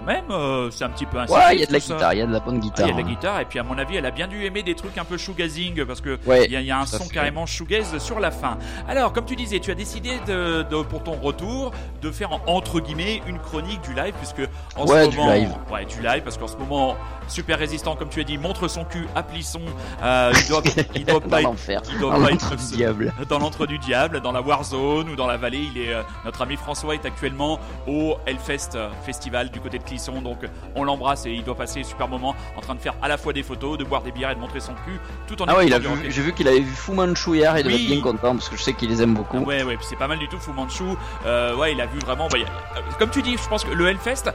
c'est 0.73 0.85
un 0.85 0.91
petit 0.91 1.07
peu 1.07 1.19
un 1.19 1.27
Ouais, 1.27 1.55
il 1.55 1.61
y 1.61 1.63
a 1.63 1.67
de 1.67 1.73
la 1.73 1.81
ça. 1.81 1.95
guitare, 1.95 2.13
il 2.15 2.19
y 2.19 2.23
a 2.23 2.27
de 2.27 2.33
la 2.33 2.41
bonne 2.41 2.57
Ah, 2.57 2.61
guitare. 2.61 2.87
il 2.87 2.91
y 2.91 2.93
a 2.93 2.97
de 2.97 3.01
la 3.03 3.09
guitare 3.15 3.41
et 3.41 3.45
puis 3.45 3.59
à 3.59 3.63
mon 3.63 3.79
avis 3.79 3.97
elle 3.97 4.07
a 4.07 4.11
bien 4.11 4.27
dû 4.29 4.45
aimer 4.45 4.63
des 4.63 4.75
trucs 4.75 4.97
un 4.99 5.05
peu 5.05 5.17
shoegazing 5.17 5.85
parce 5.85 6.01
que 6.01 6.19
Ouais, 6.27 6.47
il 6.47 6.53
y, 6.53 6.57
a- 6.57 6.61
il 6.61 6.67
y 6.67 6.71
a 6.71 6.79
un 6.79 6.87
son 6.87 7.05
fait. 7.05 7.15
carrément 7.15 7.47
shoegaze 7.47 7.99
sur 7.99 8.19
la 8.21 8.31
fin. 8.31 8.59
Alors 8.89 9.13
comme 9.13 9.25
tu 9.25 9.37
disais, 9.37 9.61
tu 9.61 9.71
as 9.71 9.75
décidé 9.75 10.11
de, 10.27 10.63
de- 10.63 10.83
pour 10.83 11.03
ton 11.03 11.13
retour 11.13 11.71
de 12.01 12.11
faire 12.11 12.31
entre 12.47 12.81
guillemets 12.81 13.23
une 13.27 13.39
chronique 13.39 13.81
du 13.83 13.95
live 13.95 14.15
puisque 14.19 14.49
en 14.77 14.87
Ouais, 14.87 15.05
ce 15.05 15.11
du 15.11 15.17
moment, 15.17 15.33
live. 15.33 15.51
ouais 15.73 15.85
du 15.85 16.01
live 16.03 16.23
parce 16.23 16.39
qu'en 16.39 16.49
ce 16.49 16.57
moment 16.57 16.97
super 17.29 17.59
résistant 17.59 17.97
comme 17.97 18.09
tu 18.09 18.21
as 18.21 18.25
dit 18.25 18.37
montre 18.39 18.69
son 18.69 18.85
cul 18.85 19.07
à 19.15 19.23
Plisson, 19.23 19.61
euh, 20.03 20.33
il 20.43 20.49
doit 20.49 20.63
il 20.95 21.05
doit 21.05 21.21
pas 21.21 21.41
être 21.41 21.45
l'enfer. 21.49 21.83
il 21.93 21.99
doit 21.99 22.13
Dans 22.13 22.25
pas 22.25 22.31
l'entre 22.31 22.53
être 22.53 22.57
du 22.71 22.77
diable. 22.77 23.13
dans 23.29 23.39
l'entre 23.39 23.67
du 23.67 23.79
diable, 23.79 24.21
dans 24.21 24.33
la 24.33 24.41
Warzone 24.41 25.09
ou 25.11 25.17
dans 25.17 25.27
la 25.27 25.37
vallée. 25.37 25.67
Il 25.75 25.81
est, 25.81 25.95
euh, 25.95 26.03
notre 26.25 26.43
ami 26.43 26.57
François 26.57 26.95
est 26.95 27.05
actuellement 27.07 27.59
au 27.87 28.17
Hellfest 28.27 28.71
euh, 28.75 28.89
Festival 29.05 29.51
du 29.51 29.61
côté 29.61 29.79
de 29.79 29.85
Clisson. 29.85 30.21
Donc 30.21 30.39
on 30.75 30.85
l'embrasse 30.85 31.27
et 31.27 31.31
il 31.33 31.45
doit 31.45 31.55
passer 31.55 31.81
un 31.81 31.85
super 31.85 32.09
moment 32.09 32.35
en 32.57 32.61
train 32.61 32.75
de 32.75 32.81
faire 32.81 32.95
à 33.03 33.09
la 33.09 33.17
fois 33.17 33.33
des 33.33 33.43
photos, 33.43 33.79
de 33.79 33.85
boire 33.85 34.03
des 34.03 34.13
bières 34.13 34.31
et 34.31 34.35
de 34.35 34.41
montrer 34.41 34.61
son 34.61 34.73
cul, 34.85 34.99
tout 35.27 35.41
en 35.43 35.47
Ah 35.49 35.57
ouais, 35.57 35.67
il 35.67 35.75
a 35.75 35.79
vu, 35.79 35.89
j'ai 36.11 36.23
vu 36.23 36.33
qu'il 36.33 36.49
avait 36.49 36.61
vu 36.61 36.73
Fu 36.75 36.93
Manchu 36.93 37.37
hier, 37.37 37.57
il 37.59 37.65
devait 37.65 37.75
Oui. 37.77 37.83
être 37.85 37.91
bien 37.93 38.01
content 38.01 38.35
parce 38.37 38.49
que 38.49 38.57
je 38.57 38.63
sais 38.63 38.73
qu'il 38.75 38.89
les 38.91 39.03
aime 39.03 39.15
beaucoup. 39.15 39.39
Ah 39.43 39.47
ouais, 39.49 39.63
ouais, 39.63 39.79
c'est 39.83 39.97
pas 39.97 40.09
mal 40.09 40.19
du 40.19 40.29
tout, 40.29 40.39
Fu 40.39 40.51
Manchu. 40.53 40.85
Euh, 41.27 41.57
ouais, 41.57 41.73
il 41.73 41.81
a 41.81 41.87
vu 41.87 41.99
vraiment. 42.01 42.29
bah, 42.29 42.39
a- 42.39 42.79
euh, 42.79 42.83
comme 42.99 43.11
tu 43.11 43.23
dis, 43.23 43.37
je 43.37 43.49
pense 43.49 43.65
que 43.65 43.71
le 43.73 43.89
Hellfest, 43.89 44.31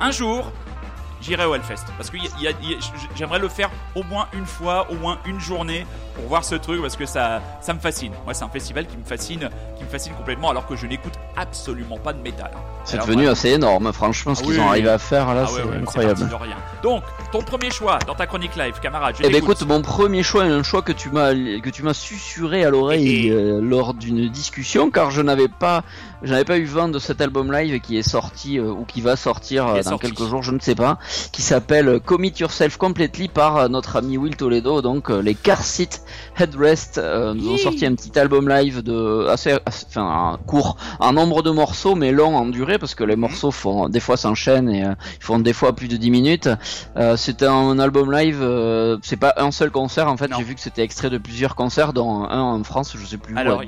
un 0.00 0.10
jour, 0.10 0.50
j'irai 1.22 1.44
au 1.44 1.54
Hellfest. 1.54 1.84
Parce 1.96 2.10
que 2.10 2.18
j'aimerais 3.16 3.38
le 3.38 3.48
faire 3.48 3.70
au 3.94 4.02
moins 4.04 4.26
une 4.34 4.46
fois, 4.46 4.86
au 4.90 4.94
moins 4.96 5.18
une 5.26 5.40
journée 5.40 5.86
pour 6.14 6.24
voir 6.26 6.44
ce 6.44 6.54
truc 6.56 6.82
parce 6.82 6.96
que 6.96 7.06
ça, 7.06 7.40
ça 7.60 7.72
me 7.72 7.78
fascine. 7.78 8.12
Moi, 8.24 8.34
c'est 8.34 8.44
un 8.44 8.48
festival 8.48 8.86
qui 8.86 8.96
me 8.98 9.04
fascine, 9.04 9.48
qui 9.78 9.84
me 9.84 9.88
fascine 9.88 10.12
complètement 10.14 10.50
alors 10.50 10.66
que 10.66 10.76
je 10.76 10.86
n'écoute 10.86 11.14
absolument 11.36 11.96
pas 11.98 12.12
de 12.12 12.20
métal. 12.20 12.50
C'est 12.84 12.98
devenu 12.98 13.28
assez 13.28 13.50
énorme, 13.50 13.92
franchement, 13.92 14.34
ce 14.34 14.40
Ah 14.42 14.44
qu'ils 14.44 14.54
oui, 14.54 14.58
ont 14.60 14.64
oui. 14.64 14.68
arrivé 14.70 14.88
à 14.90 14.98
faire 14.98 15.32
là, 15.34 15.44
Ah 15.46 15.50
c'est 15.54 15.62
incroyable. 15.78 16.18
parti 16.20 16.34
de 16.34 16.42
rien. 16.42 16.56
Donc, 16.82 17.04
ton 17.30 17.40
premier 17.42 17.70
choix 17.70 17.98
dans 18.06 18.14
ta 18.14 18.26
chronique 18.26 18.56
live, 18.56 18.74
camarade, 18.80 19.14
je 19.18 19.22
Eh 19.24 19.30
ben 19.30 19.36
écoute, 19.36 19.62
mon 19.66 19.80
premier 19.80 20.22
choix 20.22 20.44
est 20.44 20.50
un 20.50 20.62
choix 20.62 20.82
que 20.82 20.92
tu 20.92 21.08
m'as 21.10 21.32
que 21.32 21.70
tu 21.70 21.82
m'as 21.82 21.94
susurré 21.94 22.64
à 22.64 22.70
l'oreille 22.70 23.28
Et- 23.28 23.30
euh, 23.30 23.60
lors 23.62 23.94
d'une 23.94 24.28
discussion 24.28 24.90
car 24.90 25.10
je 25.10 25.22
n'avais 25.22 25.48
pas 25.48 25.82
je 26.22 26.30
n'avais 26.32 26.44
pas 26.44 26.58
eu 26.58 26.64
vent 26.64 26.88
de 26.88 26.98
cet 26.98 27.20
album 27.20 27.52
live 27.52 27.80
qui 27.80 27.96
est 27.96 28.08
sorti 28.08 28.58
euh, 28.58 28.70
ou 28.70 28.84
qui 28.84 29.00
va 29.00 29.16
sortir 29.16 29.66
euh, 29.66 29.76
dans 29.82 29.90
sorti. 29.90 30.06
quelques 30.06 30.28
jours, 30.28 30.42
je 30.42 30.52
ne 30.52 30.60
sais 30.60 30.74
pas, 30.74 30.98
qui 31.32 31.42
s'appelle 31.42 31.88
euh, 31.88 31.98
Commit 31.98 32.32
Yourself 32.38 32.76
Completely 32.76 33.28
par 33.28 33.56
euh, 33.56 33.68
notre 33.68 33.96
ami 33.96 34.16
Will 34.18 34.36
Toledo, 34.36 34.82
donc 34.82 35.10
euh, 35.10 35.20
les 35.22 35.34
Car 35.34 35.62
Seat 35.62 36.02
Headrest 36.38 36.98
euh, 36.98 37.34
nous 37.34 37.50
ont 37.52 37.56
sorti 37.58 37.86
un 37.86 37.94
petit 37.94 38.18
album 38.18 38.48
live 38.48 38.82
de 38.82 39.26
assez, 39.28 39.52
assez- 39.66 39.86
enfin 39.88 40.32
un 40.34 40.36
court, 40.46 40.76
un 41.00 41.12
nombre 41.12 41.42
de 41.42 41.50
morceaux 41.50 41.94
mais 41.94 42.12
long 42.12 42.36
en 42.36 42.46
durée 42.46 42.78
parce 42.78 42.94
que 42.94 43.04
les 43.04 43.16
morceaux 43.16 43.50
font 43.50 43.88
des 43.88 44.00
fois 44.00 44.16
s'enchaînent 44.16 44.68
et 44.70 44.84
euh, 44.84 44.94
ils 45.20 45.24
font 45.24 45.38
des 45.38 45.52
fois 45.52 45.74
plus 45.74 45.88
de 45.88 45.96
10 45.96 46.10
minutes. 46.10 46.48
Euh, 46.96 47.16
c'est 47.16 47.42
un 47.42 47.78
album 47.78 48.12
live, 48.12 48.38
euh, 48.42 48.96
c'est 49.02 49.16
pas 49.16 49.34
un 49.38 49.50
seul 49.50 49.70
concert 49.70 50.08
en 50.08 50.16
fait. 50.16 50.30
J'ai 50.36 50.44
vu 50.44 50.54
que 50.54 50.60
c'était 50.60 50.82
extrait 50.82 51.10
de 51.10 51.18
plusieurs 51.18 51.54
concerts, 51.54 51.92
dont 51.92 52.24
un 52.24 52.40
en 52.40 52.62
France, 52.64 52.94
je 52.96 53.04
sais 53.06 53.16
plus 53.18 53.34
où, 53.34 53.38
Alors, 53.38 53.62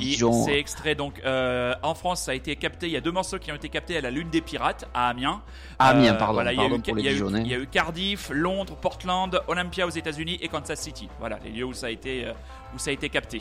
c'est 0.44 0.58
extrait 0.58 0.94
donc 0.94 1.14
euh, 1.24 1.74
en 1.82 1.94
France, 1.94 2.22
ça 2.22 2.32
a 2.32 2.34
été 2.34 2.43
Il 2.46 2.88
y 2.88 2.96
a 2.96 3.00
deux 3.00 3.12
morceaux 3.12 3.38
qui 3.38 3.50
ont 3.50 3.54
été 3.54 3.68
captés 3.68 3.96
à 3.96 4.00
la 4.00 4.10
Lune 4.10 4.30
des 4.30 4.40
Pirates 4.40 4.86
à 4.94 5.08
Amiens. 5.08 5.42
Ah, 5.78 5.88
Amiens, 5.88 6.14
pardon, 6.14 6.34
voilà, 6.34 6.52
il 6.52 6.58
y 6.58 6.62
a 6.62 6.66
eu- 6.66 6.80
pour 6.80 6.80
il 6.88 6.96
les 6.96 7.02
y 7.02 7.08
a 7.08 7.10
eu- 7.10 7.14
Dijonnais. 7.14 7.40
Il 7.44 7.50
y 7.50 7.54
a 7.54 7.58
eu 7.58 7.66
Cardiff, 7.66 8.30
Londres, 8.32 8.76
Portland, 8.76 9.40
Olympia 9.48 9.86
aux 9.86 9.90
États-Unis 9.90 10.38
et 10.40 10.48
Kansas 10.48 10.80
City. 10.80 11.08
Voilà 11.18 11.38
les 11.44 11.50
lieux 11.50 11.64
où 11.64 11.72
ça 11.74 11.86
a 11.86 11.90
été 11.90 12.26
euh, 12.26 12.32
où 12.74 12.78
ça 12.78 12.90
a 12.90 12.92
été 12.92 13.08
capté. 13.08 13.38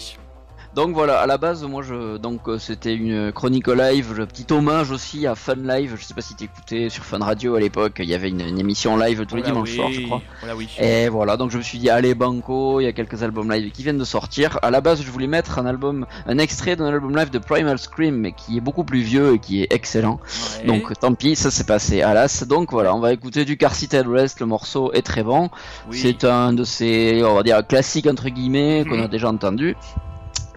Donc 0.75 0.95
voilà, 0.95 1.19
à 1.19 1.27
la 1.27 1.37
base, 1.37 1.63
moi, 1.65 1.83
je 1.83 2.17
donc 2.17 2.47
euh, 2.47 2.57
c'était 2.57 2.95
une 2.95 3.31
chronique 3.31 3.67
live, 3.67 4.15
un 4.19 4.25
petit 4.25 4.51
hommage 4.51 4.89
aussi 4.89 5.27
à 5.27 5.35
Fun 5.35 5.53
Live. 5.55 5.95
Je 5.99 6.03
sais 6.03 6.15
pas 6.15 6.21
si 6.21 6.33
t'écoutais 6.35 6.89
sur 6.89 7.03
Fun 7.05 7.19
Radio 7.19 7.53
à 7.53 7.59
l'époque. 7.59 7.97
Il 7.99 8.09
y 8.09 8.15
avait 8.15 8.29
une, 8.29 8.41
une 8.41 8.57
émission 8.59 8.97
live 8.97 9.23
tous 9.27 9.35
les 9.35 9.43
dimanches 9.43 9.69
oui, 9.69 9.75
soirs, 9.75 9.91
je 9.91 10.01
crois. 10.01 10.21
Oui. 10.57 10.67
Et 10.79 11.09
voilà, 11.09 11.37
donc 11.37 11.51
je 11.51 11.57
me 11.59 11.61
suis 11.61 11.77
dit, 11.77 11.91
allez, 11.91 12.15
Banco, 12.15 12.79
il 12.79 12.85
y 12.85 12.87
a 12.87 12.91
quelques 12.91 13.21
albums 13.21 13.51
live 13.51 13.71
qui 13.71 13.83
viennent 13.83 13.99
de 13.99 14.03
sortir. 14.03 14.57
À 14.63 14.71
la 14.71 14.81
base, 14.81 15.03
je 15.03 15.11
voulais 15.11 15.27
mettre 15.27 15.59
un 15.59 15.67
album, 15.67 16.07
un 16.25 16.39
extrait 16.39 16.75
d'un 16.75 16.87
album 16.87 17.15
live 17.15 17.29
de 17.29 17.37
Primal 17.37 17.77
Scream, 17.77 18.15
mais 18.15 18.31
qui 18.31 18.57
est 18.57 18.61
beaucoup 18.61 18.83
plus 18.83 19.01
vieux 19.01 19.35
et 19.35 19.39
qui 19.39 19.61
est 19.61 19.71
excellent. 19.71 20.19
Ouais. 20.61 20.65
Donc 20.65 20.91
tant 20.99 21.13
pis, 21.13 21.35
ça 21.35 21.51
s'est 21.51 21.65
passé 21.65 22.01
à 22.01 22.15
l'as. 22.15 22.45
Donc 22.47 22.71
voilà, 22.71 22.95
on 22.95 22.99
va 22.99 23.13
écouter 23.13 23.45
du 23.45 23.57
Car 23.57 23.75
Seat 23.75 23.93
Headrest, 23.93 24.39
le 24.39 24.47
morceau 24.47 24.91
est 24.93 25.03
très 25.03 25.21
bon. 25.21 25.51
Oui. 25.91 25.99
C'est 26.01 26.23
un 26.23 26.51
de 26.51 26.63
ces, 26.63 27.21
on 27.23 27.35
va 27.35 27.43
dire, 27.43 27.65
classiques 27.67 28.07
entre 28.07 28.29
guillemets, 28.29 28.85
qu'on 28.89 28.97
a 28.97 29.03
Mhm. 29.03 29.07
déjà 29.09 29.29
entendu. 29.29 29.75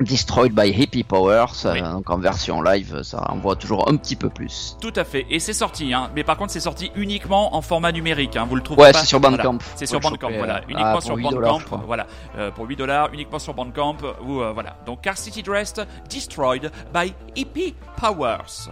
Destroyed 0.00 0.52
by 0.52 0.70
Hippie 0.70 1.04
Powers, 1.04 1.64
euh, 1.64 1.80
donc 1.92 2.10
en 2.10 2.18
version 2.18 2.60
live, 2.60 3.02
ça 3.02 3.30
envoie 3.30 3.56
toujours 3.56 3.88
un 3.88 3.96
petit 3.96 4.14
peu 4.14 4.28
plus. 4.28 4.76
Tout 4.80 4.92
à 4.94 5.04
fait. 5.04 5.26
Et 5.30 5.38
c'est 5.40 5.54
sorti, 5.54 5.94
hein. 5.94 6.10
Mais 6.14 6.22
par 6.22 6.36
contre, 6.36 6.52
c'est 6.52 6.60
sorti 6.60 6.90
uniquement 6.96 7.56
en 7.56 7.62
format 7.62 7.92
numérique, 7.92 8.36
hein. 8.36 8.46
Vous 8.48 8.56
le 8.56 8.62
trouvez 8.62 8.82
Ouais, 8.82 8.92
pas 8.92 8.98
c'est 9.00 9.06
sur 9.06 9.20
Voilà. 9.20 9.36
Bandcamp. 9.38 9.58
C'est 9.74 9.86
sur 9.86 10.00
Bandcamp, 10.00 10.28
choper, 10.28 10.36
voilà. 10.38 10.56
euh, 10.56 10.68
Uniquement 10.68 10.94
ah, 10.98 11.00
sur 11.00 11.16
8 11.16 11.28
dollars, 11.30 11.58
Bandcamp, 11.60 11.82
voilà. 11.86 12.06
Euh, 12.36 12.50
pour 12.50 12.66
8 12.68 12.76
dollars, 12.76 13.08
uniquement 13.14 13.38
sur 13.38 13.54
Bandcamp, 13.54 13.96
ou 14.26 14.42
euh, 14.42 14.52
voilà. 14.52 14.76
Donc 14.84 15.00
Car 15.00 15.16
City 15.16 15.42
Dressed, 15.42 15.86
Destroyed 16.10 16.70
by 16.92 17.14
Hippie 17.34 17.74
Powers. 17.96 18.68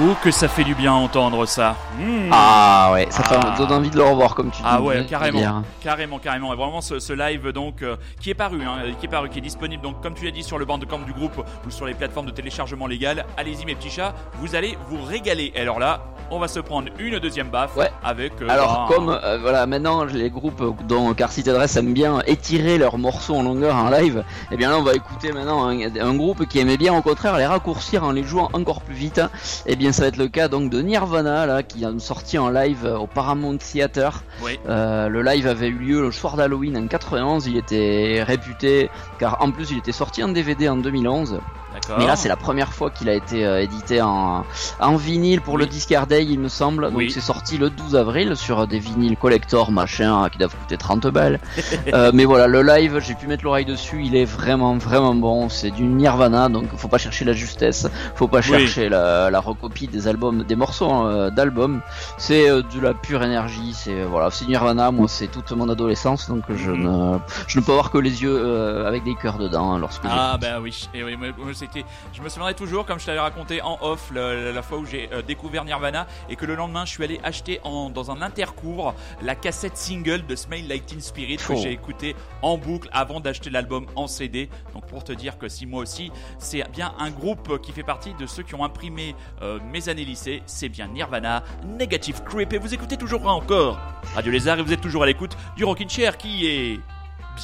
Ouh, 0.00 0.14
que 0.22 0.30
ça 0.30 0.48
fait 0.48 0.64
du 0.64 0.74
bien 0.74 0.92
entendre 0.92 1.44
ça. 1.46 1.74
Mmh. 1.98 2.28
Ah 2.30 2.90
ouais, 2.92 3.06
ça 3.10 3.22
Ah. 3.26 3.54
fait 3.56 3.58
donne 3.58 3.72
envie 3.72 3.90
de 3.90 3.96
le 3.96 4.04
revoir 4.04 4.34
comme 4.34 4.50
tu 4.50 4.58
dis. 4.58 4.68
Ah 4.68 4.80
ouais, 4.80 5.04
carrément, 5.06 5.62
carrément, 5.82 6.18
carrément. 6.18 6.52
Et 6.52 6.56
vraiment, 6.56 6.80
ce, 6.80 6.98
ce 7.00 7.12
live 7.12 7.50
donc 7.52 7.82
euh, 7.82 7.96
qui 8.20 8.30
est 8.30 8.34
paru, 8.34 8.60
hein, 8.64 8.92
qui 9.00 9.06
est 9.06 9.08
paru, 9.08 9.28
qui 9.28 9.38
est 9.38 9.42
disponible 9.42 9.82
donc 9.82 10.00
comme 10.02 10.14
tu 10.14 10.24
l'as 10.24 10.30
dit 10.30 10.42
sur 10.44 10.58
le 10.58 10.64
bandcamp 10.64 11.00
du 11.00 11.12
groupe 11.12 11.42
ou 11.66 11.70
sur 11.70 11.86
les 11.86 11.94
plateformes 11.94 12.26
de 12.26 12.30
téléchargement 12.32 12.86
légal. 12.86 13.24
Allez-y 13.36 13.64
mes 13.64 13.74
petits 13.74 13.90
chats, 13.90 14.14
vous 14.40 14.54
allez 14.54 14.78
vous 14.88 15.02
régaler. 15.02 15.52
Et 15.54 15.60
alors 15.62 15.78
là, 15.80 16.00
on 16.30 16.38
va 16.38 16.46
se 16.48 16.60
prendre 16.60 16.88
une 16.98 17.18
deuxième 17.18 17.48
baffe 17.48 17.74
Ouais. 17.76 17.90
avec. 18.04 18.32
euh, 18.42 18.48
Alors 18.48 18.86
comme 18.94 19.08
euh, 19.08 19.38
voilà 19.40 19.66
maintenant 19.66 20.04
les 20.04 20.28
groupes 20.30 20.62
dont 20.86 21.14
Car 21.14 21.32
City 21.32 21.48
Adresse 21.50 21.74
aiment 21.76 21.94
bien 21.94 22.20
étirer 22.26 22.76
leurs 22.78 22.98
morceaux 22.98 23.34
en 23.36 23.42
longueur 23.42 23.74
en 23.76 23.88
live, 23.90 24.22
eh 24.52 24.56
bien 24.56 24.68
là 24.70 24.78
on 24.78 24.82
va 24.82 24.92
écouter 24.92 25.32
maintenant 25.32 25.66
un, 25.68 25.78
un 25.80 26.14
groupe 26.14 26.46
qui 26.46 26.58
aimait 26.58 26.76
bien 26.76 26.94
au 26.94 27.00
contraire 27.02 27.36
les 27.38 27.46
raccourcir 27.46 28.04
en 28.04 28.12
les 28.12 28.22
jouant 28.24 28.50
encore 28.52 28.82
plus 28.82 28.94
vite. 28.94 29.22
Eh 29.66 29.74
bien 29.74 29.87
ça 29.92 30.02
va 30.02 30.08
être 30.08 30.16
le 30.16 30.28
cas 30.28 30.48
donc 30.48 30.70
de 30.70 30.80
Nirvana 30.80 31.46
là 31.46 31.62
qui 31.62 31.84
a 31.84 31.90
sorti 31.98 32.38
en 32.38 32.48
live 32.50 32.84
euh, 32.84 32.98
au 32.98 33.06
Paramount 33.06 33.56
Theater. 33.56 34.22
Oui. 34.42 34.58
Euh, 34.68 35.08
le 35.08 35.22
live 35.22 35.46
avait 35.46 35.68
eu 35.68 35.78
lieu 35.78 36.00
le 36.02 36.12
soir 36.12 36.36
d'Halloween 36.36 36.76
en 36.76 36.86
91, 36.86 37.46
il 37.46 37.56
était 37.56 38.22
réputé 38.26 38.90
car 39.18 39.38
en 39.40 39.50
plus 39.50 39.70
il 39.70 39.78
était 39.78 39.92
sorti 39.92 40.22
en 40.22 40.28
DVD 40.28 40.68
en 40.68 40.76
2011. 40.76 41.40
D'accord. 41.74 41.98
Mais 41.98 42.06
là, 42.06 42.16
c'est 42.16 42.30
la 42.30 42.36
première 42.36 42.72
fois 42.72 42.90
qu'il 42.90 43.10
a 43.10 43.14
été 43.14 43.44
euh, 43.44 43.60
édité 43.62 44.00
en, 44.00 44.42
en 44.80 44.96
vinyle 44.96 45.42
pour 45.42 45.54
Oui. 45.54 45.60
le 45.60 45.66
Discard 45.66 46.06
Day, 46.06 46.24
il 46.24 46.40
me 46.40 46.48
semble. 46.48 46.86
Donc 46.86 46.96
Oui. 46.96 47.10
c'est 47.10 47.20
sorti 47.20 47.58
le 47.58 47.68
12 47.68 47.94
avril 47.94 48.34
sur 48.36 48.66
des 48.66 48.78
vinyles 48.78 49.18
collector, 49.18 49.70
machin, 49.70 50.28
qui 50.30 50.38
doivent 50.38 50.56
coûter 50.56 50.76
30 50.78 51.06
balles. 51.08 51.38
Euh, 51.94 52.10
mais 52.12 52.24
voilà, 52.26 52.46
le 52.48 52.62
live, 52.62 53.00
j'ai 53.06 53.14
pu 53.14 53.26
mettre 53.26 53.44
l'oreille 53.44 53.64
dessus, 53.64 54.02
il 54.04 54.14
est 54.16 54.24
vraiment, 54.24 54.76
vraiment 54.76 55.14
bon. 55.14 55.48
C'est 55.48 55.70
du 55.70 55.84
Nirvana, 55.84 56.48
donc 56.48 56.66
faut 56.76 56.88
pas 56.88 56.98
chercher 56.98 57.24
la 57.24 57.32
justesse, 57.32 57.86
faut 58.14 58.28
pas 58.28 58.38
Oui. 58.38 58.42
chercher 58.44 58.88
la, 58.88 59.30
la 59.30 59.40
recopie 59.40 59.77
des 59.86 60.08
albums, 60.08 60.42
des 60.44 60.56
morceaux 60.56 60.90
euh, 61.06 61.30
d'albums. 61.30 61.80
C'est 62.16 62.48
euh, 62.50 62.62
de 62.62 62.80
la 62.80 62.94
pure 62.94 63.22
énergie. 63.22 63.72
C'est 63.74 64.02
voilà, 64.04 64.30
c'est 64.30 64.46
Nirvana. 64.46 64.90
Moi, 64.90 65.06
c'est 65.08 65.28
toute 65.28 65.50
mon 65.52 65.68
adolescence, 65.68 66.28
donc 66.28 66.44
je 66.48 66.70
Mhm. 66.70 66.82
ne, 67.14 67.18
je 67.46 67.58
ne 67.60 67.64
peux 67.64 67.72
avoir 67.72 67.90
que 67.90 67.98
les 67.98 68.22
yeux 68.22 68.36
euh, 68.44 68.86
avec 68.86 69.04
des 69.04 69.14
cœurs 69.14 69.38
dedans 69.38 69.72
hein, 69.72 69.78
lorsque 69.78 70.02
Ah 70.04 70.36
bah 70.40 70.60
oui, 70.60 70.88
et 70.94 71.02
oui, 71.04 71.16
c'était, 71.54 71.84
je 72.12 72.20
me 72.22 72.28
souviendrai 72.28 72.54
toujours 72.54 72.84
comme 72.86 72.98
je 72.98 73.06
t'avais 73.06 73.20
raconté 73.20 73.62
en 73.62 73.78
off 73.80 74.10
la 74.14 74.62
fois 74.62 74.78
où 74.78 74.86
j'ai 74.86 75.08
euh, 75.12 75.22
découvert 75.22 75.64
Nirvana 75.64 76.06
et 76.28 76.36
que 76.36 76.46
le 76.46 76.54
lendemain 76.54 76.84
je 76.84 76.90
suis 76.90 77.04
allé 77.04 77.20
acheter 77.22 77.60
en, 77.64 77.90
dans 77.90 78.10
un 78.10 78.22
intercours 78.22 78.94
la 79.22 79.34
cassette 79.34 79.76
single 79.76 80.24
de 80.26 80.34
Smell 80.36 80.66
Like 80.68 80.86
Teen 80.86 81.00
Spirit 81.00 81.36
que 81.36 81.52
Oh. 81.52 81.56
j'ai 81.62 81.72
écouté 81.72 82.14
en 82.42 82.58
boucle 82.58 82.88
avant 82.92 83.20
d'acheter 83.20 83.50
l'album 83.50 83.86
en 83.96 84.06
CD. 84.06 84.48
Donc 84.74 84.86
pour 84.86 85.04
te 85.04 85.12
dire 85.12 85.38
que 85.38 85.48
si 85.48 85.66
moi 85.66 85.82
aussi 85.82 86.10
c'est 86.38 86.64
bien 86.70 86.92
un 86.98 87.10
groupe 87.10 87.60
qui 87.60 87.72
fait 87.72 87.82
partie 87.82 88.14
de 88.14 88.26
ceux 88.26 88.42
qui 88.42 88.54
ont 88.54 88.64
imprimé 88.64 89.14
euh, 89.42 89.58
mes 89.68 89.88
années 89.88 90.04
lycée, 90.04 90.42
c'est 90.46 90.68
bien 90.68 90.88
Nirvana, 90.88 91.42
Negative 91.64 92.22
Creep 92.24 92.52
et 92.52 92.58
vous 92.58 92.72
écoutez 92.74 92.96
toujours 92.96 93.26
encore 93.26 93.78
Radio 94.14 94.32
Lézard 94.32 94.58
et 94.58 94.62
vous 94.62 94.72
êtes 94.72 94.80
toujours 94.80 95.02
à 95.02 95.06
l'écoute 95.06 95.36
du 95.56 95.64
Rockin' 95.64 95.88
Chair 95.88 96.16
qui 96.16 96.46
est 96.46 96.80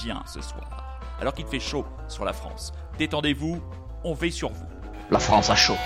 bien 0.02 0.22
ce 0.26 0.40
soir 0.40 0.98
alors 1.20 1.34
qu'il 1.34 1.46
fait 1.46 1.60
chaud 1.60 1.86
sur 2.08 2.24
la 2.24 2.32
France. 2.32 2.72
Détendez-vous, 2.98 3.62
on 4.04 4.14
veille 4.14 4.32
sur 4.32 4.50
vous. 4.50 4.66
la 5.10 5.18
France 5.18 5.50
a 5.50 5.54
chaud. 5.54 5.76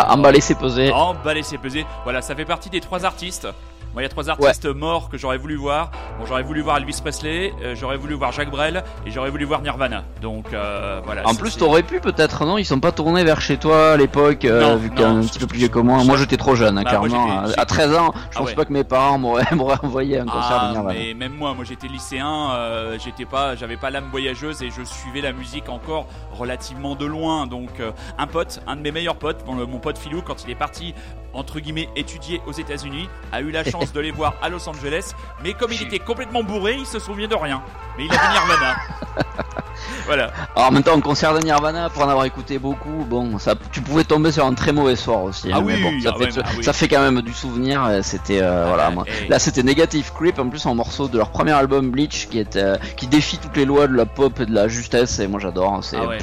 Voilà, 0.00 0.14
emballer 0.14 0.40
c'est 0.40 0.54
peser. 0.54 0.90
Emballer, 0.92 1.42
c'est 1.42 1.58
pesé. 1.58 1.86
Voilà, 2.04 2.22
ça 2.22 2.34
fait 2.34 2.44
partie 2.44 2.70
des 2.70 2.80
trois 2.80 3.04
artistes. 3.04 3.48
Moi, 3.92 4.02
il 4.02 4.04
y 4.04 4.06
a 4.06 4.08
trois 4.08 4.30
artistes 4.30 4.66
morts 4.66 5.08
que 5.08 5.18
j'aurais 5.18 5.36
voulu 5.36 5.56
voir. 5.56 5.90
Bon, 6.20 6.24
j'aurais 6.24 6.44
voulu 6.44 6.60
voir 6.60 6.76
Elvis 6.76 7.00
Presley, 7.02 7.52
euh, 7.60 7.74
j'aurais 7.74 7.96
voulu 7.96 8.14
voir 8.14 8.30
Jacques 8.30 8.50
Brel 8.50 8.84
et 9.04 9.10
j'aurais 9.10 9.30
voulu 9.30 9.44
voir 9.44 9.62
Nirvana. 9.62 10.04
Donc 10.22 10.52
euh, 10.52 11.00
voilà. 11.04 11.26
En 11.26 11.34
plus, 11.34 11.56
t'aurais 11.56 11.82
pu 11.82 11.98
peut-être, 11.98 12.44
non 12.46 12.56
Ils 12.56 12.64
sont 12.64 12.78
pas 12.78 12.92
tournés 12.92 13.24
vers 13.24 13.40
chez 13.40 13.56
toi 13.56 13.92
à 13.94 13.96
l'époque, 13.96 14.44
euh, 14.44 14.76
vu 14.76 14.90
qu'un 14.90 15.16
un 15.18 15.22
petit 15.22 15.40
peu 15.40 15.48
plus 15.48 15.58
vieux 15.58 15.68
que 15.68 15.80
moi. 15.80 16.04
Moi, 16.04 16.16
j'étais 16.16 16.36
trop 16.36 16.54
jeune, 16.54 16.78
hein, 16.78 16.82
Bah, 16.84 16.98
moi, 17.00 17.08
clairement. 17.08 17.46
j'étais- 17.48 17.60
À 17.60 17.64
13 17.66 17.94
ans, 17.96 18.12
je 18.14 18.20
Ah 18.36 18.38
pense 18.38 18.48
ouais. 18.50 18.54
pas 18.54 18.64
que 18.64 18.72
mes 18.72 18.84
parents 18.84 19.18
m'auraient 19.18 19.44
m'auraient 19.56 19.80
envoyé 19.82 20.20
un 20.20 20.24
concert 20.26 20.58
Ah, 20.60 20.68
de 20.68 20.72
Nirvana. 20.74 20.96
mais 20.96 21.14
même 21.14 21.32
moi, 21.34 21.54
moi 21.54 21.64
j'étais 21.64 21.88
lycéen, 21.88 22.50
euh, 22.52 22.96
j'étais 23.02 23.24
pas, 23.24 23.56
j'avais 23.56 23.76
pas 23.76 23.90
l'âme 23.90 24.06
voyageuse 24.12 24.62
et 24.62 24.70
je 24.70 24.84
suivais 24.84 25.20
la 25.20 25.32
musique 25.32 25.68
encore 25.68 26.06
relativement 26.30 26.94
de 26.94 27.06
loin. 27.06 27.48
Donc 27.48 27.70
un 28.18 28.26
pote, 28.28 28.60
un 28.68 28.76
de 28.76 28.82
mes 28.82 28.92
meilleurs 28.92 29.16
potes, 29.16 29.44
bon, 29.44 29.56
le- 29.56 29.66
mon 29.66 29.78
pote 29.80 29.98
Philou, 29.98 30.22
quand 30.24 30.44
il 30.44 30.50
est 30.50 30.54
parti, 30.54 30.94
entre 31.32 31.58
guillemets, 31.60 31.88
étudier 31.96 32.40
aux 32.46 32.52
États-Unis, 32.52 33.08
a 33.32 33.40
eu 33.40 33.50
la 33.50 33.62
chance 33.64 33.79
de 33.94 34.00
les 34.00 34.10
voir 34.10 34.34
à 34.42 34.48
Los 34.48 34.68
Angeles. 34.68 35.12
Mais 35.42 35.54
comme 35.54 35.72
il 35.72 35.82
était 35.82 35.98
complètement 35.98 36.42
bourré, 36.42 36.76
il 36.78 36.86
se 36.86 36.98
souvient 36.98 37.28
de 37.28 37.34
rien. 37.34 37.62
Mais 37.98 38.04
il 38.06 38.10
a 38.12 38.14
vu 38.14 38.28
Nirvana. 38.32 38.76
voilà. 40.06 40.30
Alors 40.54 40.68
en 40.68 40.72
même 40.72 40.82
temps, 40.82 40.94
en 40.94 41.00
concert 41.00 41.34
de 41.34 41.40
Nirvana, 41.40 41.88
pour 41.90 42.02
en 42.02 42.08
avoir 42.08 42.24
écouté 42.24 42.58
beaucoup, 42.58 43.04
bon, 43.08 43.38
ça, 43.38 43.54
tu 43.72 43.80
pouvais 43.80 44.04
tomber 44.04 44.32
sur 44.32 44.44
un 44.46 44.54
très 44.54 44.72
mauvais 44.72 44.96
soir 44.96 45.22
aussi. 45.24 45.50
Ah 45.52 45.56
hein, 45.58 45.62
mais 45.64 45.74
oui, 45.74 45.82
bon, 45.82 46.00
ça, 46.00 46.14
ah 46.14 46.18
fait, 46.18 46.40
ah 46.44 46.48
oui. 46.82 46.88
quand 46.88 47.00
même 47.00 47.22
du 47.22 47.32
souvenir. 47.32 47.88
C'était 48.02 48.40
euh, 48.42 48.66
voilà, 48.68 48.88
ouais, 48.88 48.94
moi. 48.94 49.04
et- 49.24 49.28
Là, 49.28 49.38
c'était 49.38 49.62
Negative 49.62 50.12
Creep, 50.14 50.38
en 50.38 50.48
plus 50.48 50.64
un 50.66 50.74
morceau 50.74 51.08
de 51.08 51.16
leur 51.18 51.30
premier 51.30 51.52
album 51.52 51.90
Bleach, 51.90 52.28
qui 52.28 52.38
est 52.38 52.56
euh, 52.56 52.76
qui 52.96 53.06
défie 53.06 53.38
toutes 53.38 53.56
les 53.56 53.64
lois 53.64 53.86
de 53.86 53.94
la 53.96 54.06
pop 54.06 54.38
et 54.40 54.46
de 54.46 54.54
la 54.54 54.68
justesse. 54.68 55.18
Et 55.18 55.26
moi, 55.28 55.40
j'adore. 55.40 55.74
hein, 55.74 55.80
C'est 55.82 55.96
Ah 55.96 56.06
ouais. 56.06 56.18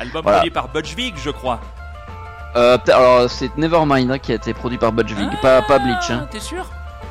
Album 0.00 0.22
Voilà. 0.22 0.38
produit 0.38 0.50
par 0.52 0.68
Butch 0.68 0.94
Vig, 0.94 1.14
je 1.22 1.30
crois. 1.30 1.60
euh, 2.56 2.78
alors 2.88 3.28
c'est 3.28 3.56
Nevermind 3.58 4.10
hein, 4.10 4.18
qui 4.18 4.32
a 4.32 4.36
été 4.36 4.54
produit 4.54 4.78
par 4.78 4.92
Budge 4.92 5.12
Vig, 5.12 5.28
pas 5.42 5.60
pas 5.62 5.78
Bleach. 5.80 6.10
Hein. 6.10 6.26
T'es 6.30 6.38
sûr? 6.40 6.64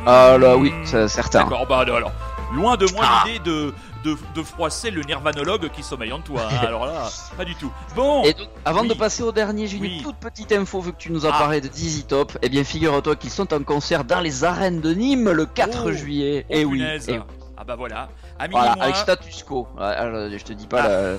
Ah 0.06 0.38
là, 0.38 0.56
oui, 0.58 0.72
Hmm. 0.72 0.86
c'est 0.86 1.08
certain. 1.08 1.44
D'accord, 1.44 1.66
bah 1.68 1.80
alors. 1.80 2.12
Loin 2.54 2.78
de 2.78 2.86
moi 2.94 3.04
Ah. 3.06 3.24
l'idée 3.26 3.40
de, 3.40 3.74
de, 4.06 4.16
de 4.34 4.42
froisser 4.44 4.90
le 4.90 5.02
nirvanologue 5.04 5.70
qui 5.70 5.84
sommeille 5.84 6.14
en 6.14 6.22
toi. 6.22 6.44
hein. 6.50 6.56
Alors 6.66 6.86
là, 6.86 7.10
pas 7.36 7.44
du 7.44 7.56
tout. 7.56 7.70
Bon, 7.94 8.24
Et 8.24 8.32
donc, 8.34 8.48
avant 8.64 8.84
Oui. 8.84 8.88
de 8.88 8.94
passer 8.94 9.22
au 9.22 9.34
dernier, 9.34 9.68
j'ai 9.68 9.78
Oui. 9.78 9.98
une 9.98 10.04
toute 10.04 10.16
petite 10.16 10.54
info 10.54 10.80
vu 10.80 10.94
que 10.94 10.98
tu 10.98 11.12
nous 11.12 11.26
as 11.26 11.32
Ah. 11.34 11.40
parlé 11.40 11.60
de 11.60 11.68
Dizzy 11.68 12.06
Top. 12.06 12.38
Eh 12.42 12.48
bien, 12.48 12.64
figure-toi 12.64 13.18
qu'ils 13.18 13.32
sont 13.32 13.54
en 13.54 13.62
concert 13.64 14.06
dans 14.06 14.22
les 14.22 14.46
arènes 14.46 14.80
de 14.80 14.94
Nîmes 14.94 15.30
le 15.30 15.46
4 15.46 15.88
Oh. 15.88 15.92
juillet. 15.92 16.46
oh, 16.50 16.54
et 16.54 16.64
oui. 16.64 16.78
punaise. 16.80 17.06
eh 17.10 17.18
oui. 17.18 17.24
Ah 17.58 17.64
bah 17.66 17.76
voilà. 17.76 18.08
Ami 18.40 18.54
Voilà, 18.54 18.76
moi, 18.76 18.84
avec 18.86 18.96
status 18.96 19.44
quo. 19.44 19.68
Alors, 19.78 20.30
je 20.32 20.44
te 20.44 20.54
dis 20.54 20.68
pas 20.68 20.84
Ah. 20.84 20.88
la- 20.88 21.14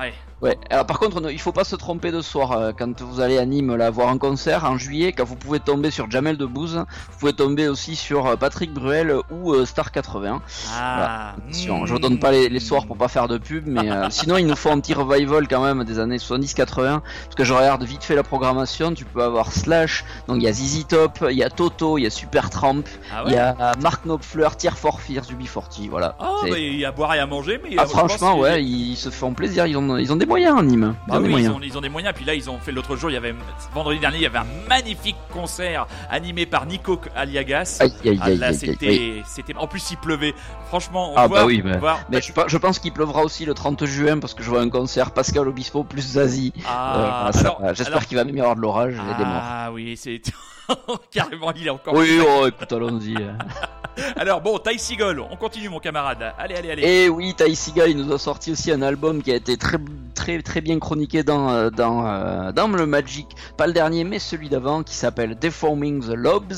ouais. 0.00 0.12
Ouais. 0.44 0.58
Alors 0.68 0.84
par 0.84 0.98
contre, 0.98 1.22
il 1.30 1.40
faut 1.40 1.52
pas 1.52 1.64
se 1.64 1.74
tromper 1.74 2.12
de 2.12 2.20
soir 2.20 2.52
euh, 2.52 2.72
quand 2.76 3.00
vous 3.00 3.20
allez 3.20 3.38
à 3.38 3.46
Nîmes 3.46 3.74
là 3.76 3.88
voir 3.88 4.10
un 4.10 4.18
concert 4.18 4.64
en 4.64 4.76
juillet. 4.76 5.12
Quand 5.12 5.24
vous 5.24 5.36
pouvez 5.36 5.58
tomber 5.58 5.90
sur 5.90 6.10
Jamel 6.10 6.36
Debbouze, 6.36 6.76
vous 6.76 7.18
pouvez 7.18 7.32
tomber 7.32 7.66
aussi 7.66 7.96
sur 7.96 8.26
euh, 8.26 8.36
Patrick 8.36 8.70
Bruel 8.74 9.14
ou 9.30 9.54
euh, 9.54 9.64
Star 9.64 9.90
80. 9.90 10.42
Ah, 10.76 11.32
Attention, 11.38 11.86
je 11.86 11.94
vous 11.94 11.98
donne 11.98 12.18
pas 12.18 12.30
les, 12.30 12.50
les 12.50 12.60
soirs 12.60 12.84
pour 12.86 12.98
pas 12.98 13.08
faire 13.08 13.26
de 13.26 13.38
pub, 13.38 13.66
mais 13.66 13.90
euh, 13.90 14.06
sinon 14.10 14.36
il 14.36 14.46
nous 14.46 14.54
faut 14.54 14.68
un 14.68 14.80
petit 14.80 14.92
revival 14.92 15.48
quand 15.48 15.64
même 15.64 15.82
des 15.84 15.98
années 15.98 16.18
70-80. 16.18 17.00
Parce 17.00 17.00
que 17.34 17.44
je 17.44 17.54
regarde 17.54 17.82
vite 17.84 18.04
fait 18.04 18.14
la 18.14 18.22
programmation, 18.22 18.92
tu 18.92 19.06
peux 19.06 19.22
avoir 19.22 19.50
Slash, 19.50 20.04
donc 20.28 20.36
il 20.38 20.42
y 20.42 20.48
a 20.48 20.52
ZZ 20.52 20.86
Top, 20.88 21.24
il 21.30 21.38
y 21.38 21.42
a 21.42 21.48
Toto, 21.48 21.96
il 21.96 22.02
y 22.02 22.06
a 22.06 22.10
Super 22.10 22.50
Tramp, 22.50 22.82
Ah 23.10 23.22
il 23.24 23.30
ouais 23.30 23.36
y 23.36 23.38
a 23.38 23.72
Mark 23.80 24.04
Knopfler, 24.04 24.48
Tear 24.58 24.76
for 24.76 25.00
Fears, 25.00 25.24
UB40, 25.24 25.88
voilà. 25.88 26.16
Oh, 26.20 26.40
bah, 26.42 26.58
il 26.58 26.76
y 26.76 26.84
a 26.84 26.88
à 26.88 26.92
boire 26.92 27.14
et 27.14 27.18
à 27.18 27.26
manger, 27.26 27.58
mais 27.64 27.76
Ah, 27.78 27.86
franchement, 27.86 28.38
ouais, 28.38 28.62
ils 28.62 28.96
se 28.96 29.08
font 29.08 29.32
plaisir, 29.32 29.66
ils 29.66 29.78
ont, 29.78 29.96
ils 29.96 30.12
ont 30.12 30.16
des 30.16 30.26
moyens, 30.42 30.62
Nîmes. 30.64 30.94
Ils 31.06 31.10
Bah 31.10 31.16
ont 31.16 31.20
des 31.20 31.24
oui, 31.24 31.28
ils 31.28 31.30
moyens. 31.32 31.54
ont, 31.56 31.60
ils 31.62 31.78
ont 31.78 31.80
des 31.80 31.88
moyens. 31.88 32.14
Puis 32.14 32.24
là, 32.24 32.34
ils 32.34 32.50
ont 32.50 32.58
fait 32.58 32.72
l'autre 32.72 32.96
jour. 32.96 33.10
Il 33.10 33.14
y 33.14 33.16
avait 33.16 33.34
vendredi 33.72 33.98
dernier, 34.00 34.16
il 34.18 34.22
y 34.22 34.26
avait 34.26 34.38
un 34.38 34.46
magnifique 34.68 35.16
concert 35.32 35.86
animé 36.10 36.46
par 36.46 36.66
Nico 36.66 37.00
Aliagas. 37.14 37.78
Aïe, 37.80 37.92
aïe, 38.04 38.18
Ah, 38.22 38.30
là, 38.30 38.46
aïe, 38.48 38.54
c'était. 38.54 39.54
En 39.56 39.66
plus, 39.66 39.90
il 39.90 39.96
pleuvait. 39.96 40.34
Franchement, 40.68 41.12
on 41.12 41.16
Ah, 41.16 41.26
voit, 41.26 41.40
bah 41.40 41.46
oui, 41.46 41.62
mais- 41.64 42.20
je, 42.20 42.32
pe- 42.32 42.48
je 42.48 42.56
pense 42.58 42.78
qu'il 42.78 42.92
pleuvra 42.92 43.22
aussi 43.22 43.44
le 43.44 43.54
30 43.54 43.84
juin 43.84 44.18
parce 44.18 44.34
que 44.34 44.42
je 44.42 44.50
vois 44.50 44.60
un 44.60 44.68
concert 44.70 45.12
Pascal 45.12 45.46
Obispo 45.48 45.84
plus 45.84 46.02
Zazie. 46.02 46.52
Euh, 46.58 46.60
Ah, 46.66 47.30
euh, 47.62 47.74
J'espère 47.74 48.06
qu'il 48.06 48.16
va 48.16 48.24
même 48.24 48.36
y 48.36 48.40
avoir 48.40 48.56
de 48.56 48.60
l'orage 48.60 48.94
et 48.94 49.18
des 49.18 49.24
morts. 49.24 49.42
Ah 49.42 49.70
oui, 49.72 49.96
c'est 49.96 50.20
carrément. 51.10 51.52
Il 51.54 51.66
est 51.66 51.70
encore. 51.70 51.94
Oui, 51.94 52.18
oh, 52.26 52.46
écoute, 52.46 52.72
allons-y. 52.72 53.14
euh. 53.16 53.32
Alors 54.16 54.40
bon, 54.40 54.58
Ty 54.58 54.76
Seagull, 54.78 55.20
on 55.20 55.36
continue, 55.36 55.68
mon 55.68 55.78
camarade. 55.78 56.32
Allez, 56.36 56.56
allez, 56.56 56.70
allez. 56.72 56.82
Et 56.82 57.08
oui, 57.08 57.32
Ty 57.36 57.54
Seagal, 57.54 57.90
il 57.90 57.96
nous 57.96 58.12
a 58.12 58.18
sorti 58.18 58.50
aussi 58.50 58.72
un 58.72 58.82
album 58.82 59.22
qui 59.22 59.30
a 59.30 59.36
été 59.36 59.56
très 59.56 59.78
très 60.14 60.40
très 60.42 60.60
bien 60.60 60.78
chroniqué 60.78 61.22
dans 61.22 61.50
euh, 61.50 61.70
dans 61.70 62.06
euh, 62.06 62.52
dans 62.52 62.68
le 62.68 62.86
Magic, 62.86 63.26
pas 63.56 63.66
le 63.66 63.72
dernier 63.72 64.04
mais 64.04 64.18
celui 64.18 64.48
d'avant 64.48 64.82
qui 64.82 64.94
s'appelle 64.94 65.36
Deforming 65.38 66.02
the 66.02 66.14
Lobes, 66.14 66.54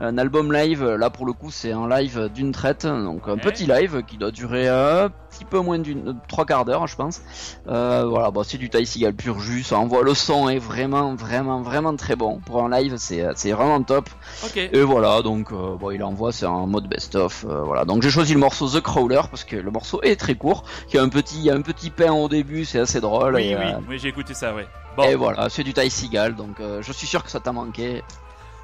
un 0.00 0.18
album 0.18 0.52
live. 0.52 0.84
Là 0.84 1.10
pour 1.10 1.26
le 1.26 1.32
coup, 1.32 1.50
c'est 1.50 1.72
un 1.72 1.88
live 1.88 2.30
d'une 2.34 2.52
traite, 2.52 2.86
donc 2.86 3.22
un 3.26 3.32
Ouais. 3.34 3.40
petit 3.40 3.66
live 3.66 4.02
qui 4.06 4.16
doit 4.18 4.30
durer 4.30 4.68
un 4.68 5.10
petit 5.30 5.44
peu 5.44 5.60
moins 5.60 5.78
d'une 5.78 6.16
trois 6.28 6.44
quarts 6.46 6.64
d'heure, 6.64 6.86
je 6.86 6.96
pense. 6.96 7.20
Euh, 7.68 8.04
voilà, 8.08 8.30
bon, 8.30 8.42
c'est 8.42 8.58
du 8.58 8.68
Ty 8.70 8.84
Seagal 8.86 9.14
pur 9.14 9.40
jus, 9.40 9.62
ça 9.62 9.78
envoie 9.78 10.02
le 10.02 10.14
son 10.14 10.48
est 10.48 10.58
vraiment 10.58 11.14
vraiment 11.14 11.60
vraiment 11.62 11.94
très 11.96 12.16
bon 12.16 12.40
pour 12.44 12.62
un 12.64 12.70
live, 12.70 12.94
c'est 12.98 13.52
vraiment 13.52 13.82
top. 13.82 14.08
Ok. 14.44 14.56
Et 14.56 14.82
voilà, 14.82 15.22
donc 15.22 15.52
euh, 15.52 15.76
bon, 15.76 15.90
il 15.90 16.02
envoie, 16.02 16.32
c'est 16.32 16.46
un 16.46 16.66
mode 16.66 16.88
best-of. 16.88 17.44
euh, 17.48 17.62
voilà, 17.62 17.84
donc 17.84 18.02
j'ai 18.02 18.10
choisi 18.10 18.34
le 18.34 18.40
morceau 18.40 18.68
The 18.68 18.80
Crawler 18.80 19.20
parce 19.30 19.44
que 19.44 19.56
le 19.56 19.70
morceau 19.70 20.00
est 20.02 20.16
très 20.16 20.34
court, 20.34 20.64
qui 20.88 20.98
a 20.98 21.02
un 21.02 21.08
petit, 21.08 21.36
il 21.38 21.44
y 21.44 21.50
a 21.50 21.54
un 21.54 21.62
petit 21.62 21.90
pain 21.90 22.12
au 22.12 22.28
début, 22.28 22.64
c'est 22.64 22.78
assez 22.78 22.97
drôle. 23.00 23.34
Oui, 23.36 23.48
et, 23.48 23.56
oui, 23.56 23.62
euh, 23.64 23.78
oui, 23.88 23.98
j'ai 23.98 24.08
écouté 24.08 24.34
ça, 24.34 24.54
ouais. 24.54 24.66
Bon, 24.96 25.04
et 25.04 25.14
voilà, 25.14 25.48
c'est 25.48 25.62
du 25.64 25.72
Ty 25.72 25.90
Seagal, 25.90 26.34
donc 26.34 26.60
euh, 26.60 26.82
je 26.82 26.92
suis 26.92 27.06
sûr 27.06 27.22
que 27.22 27.30
ça 27.30 27.40
t'a 27.40 27.52
manqué. 27.52 28.02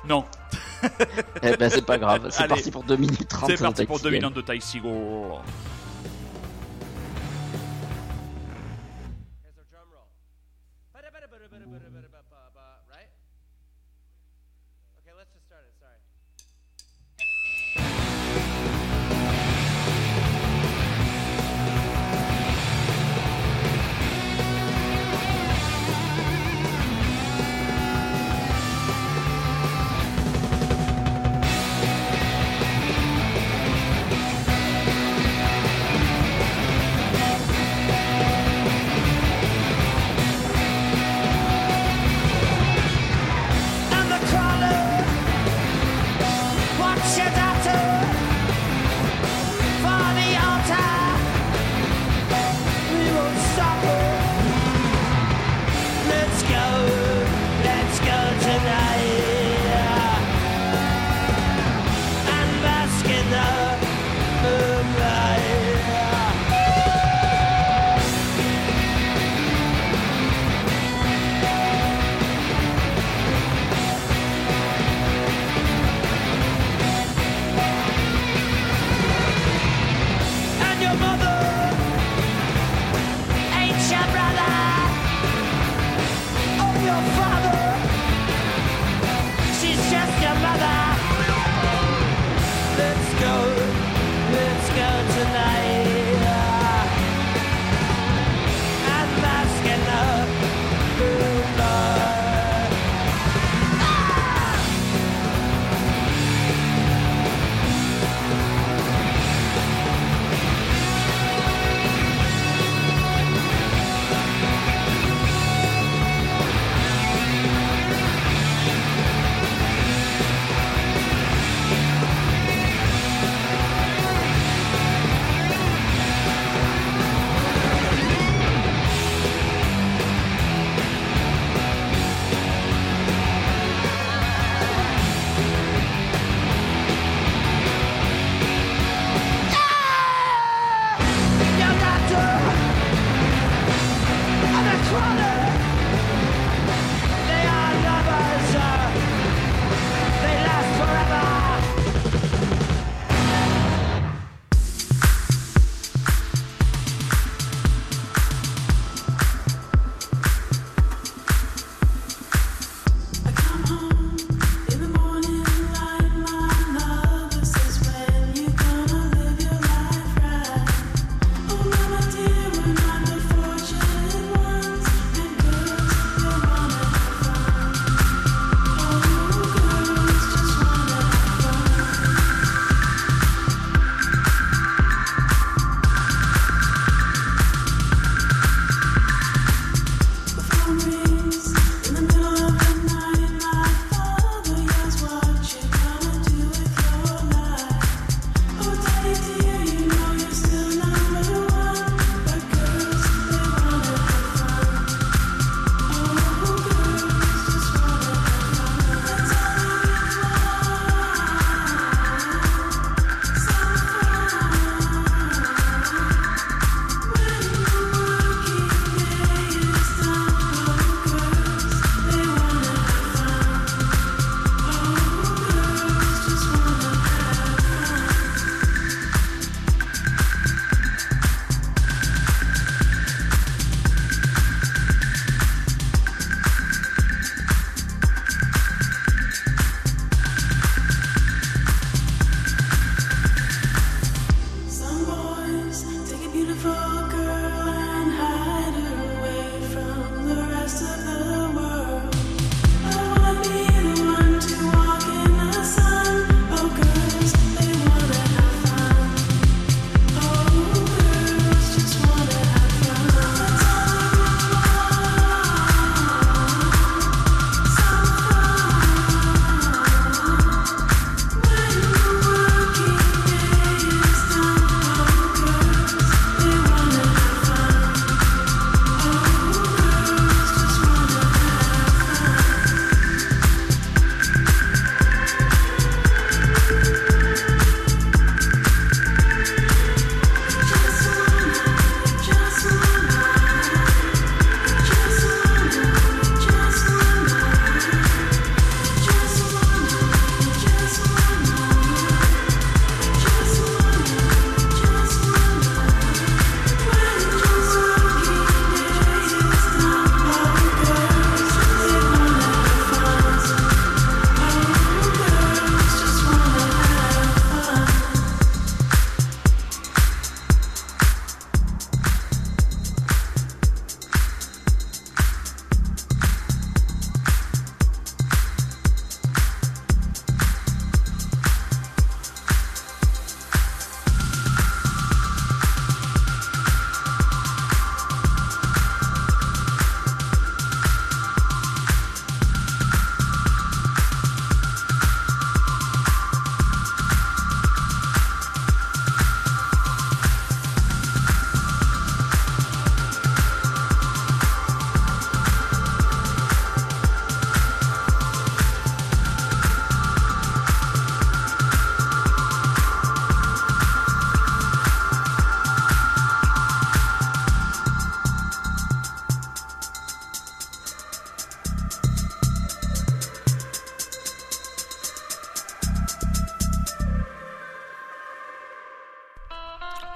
non, 0.09 0.25
Eh 1.43 1.57
ben 1.57 1.71
c'est 1.71 1.87
pas 1.87 1.99
grave, 1.99 2.27
c'est 2.31 2.49
parti 2.49 2.71
pour 2.71 2.83
2 2.83 2.97
minutes 2.97 3.29
30. 3.29 3.51
c'est 3.51 3.63
parti 3.63 3.87
pour 3.87 3.99
deux 4.01 4.11
Seagal. 4.11 4.31
minutes 4.31 4.37
de 4.37 4.53
Ty 4.53 4.61
Seagull. 4.61 5.39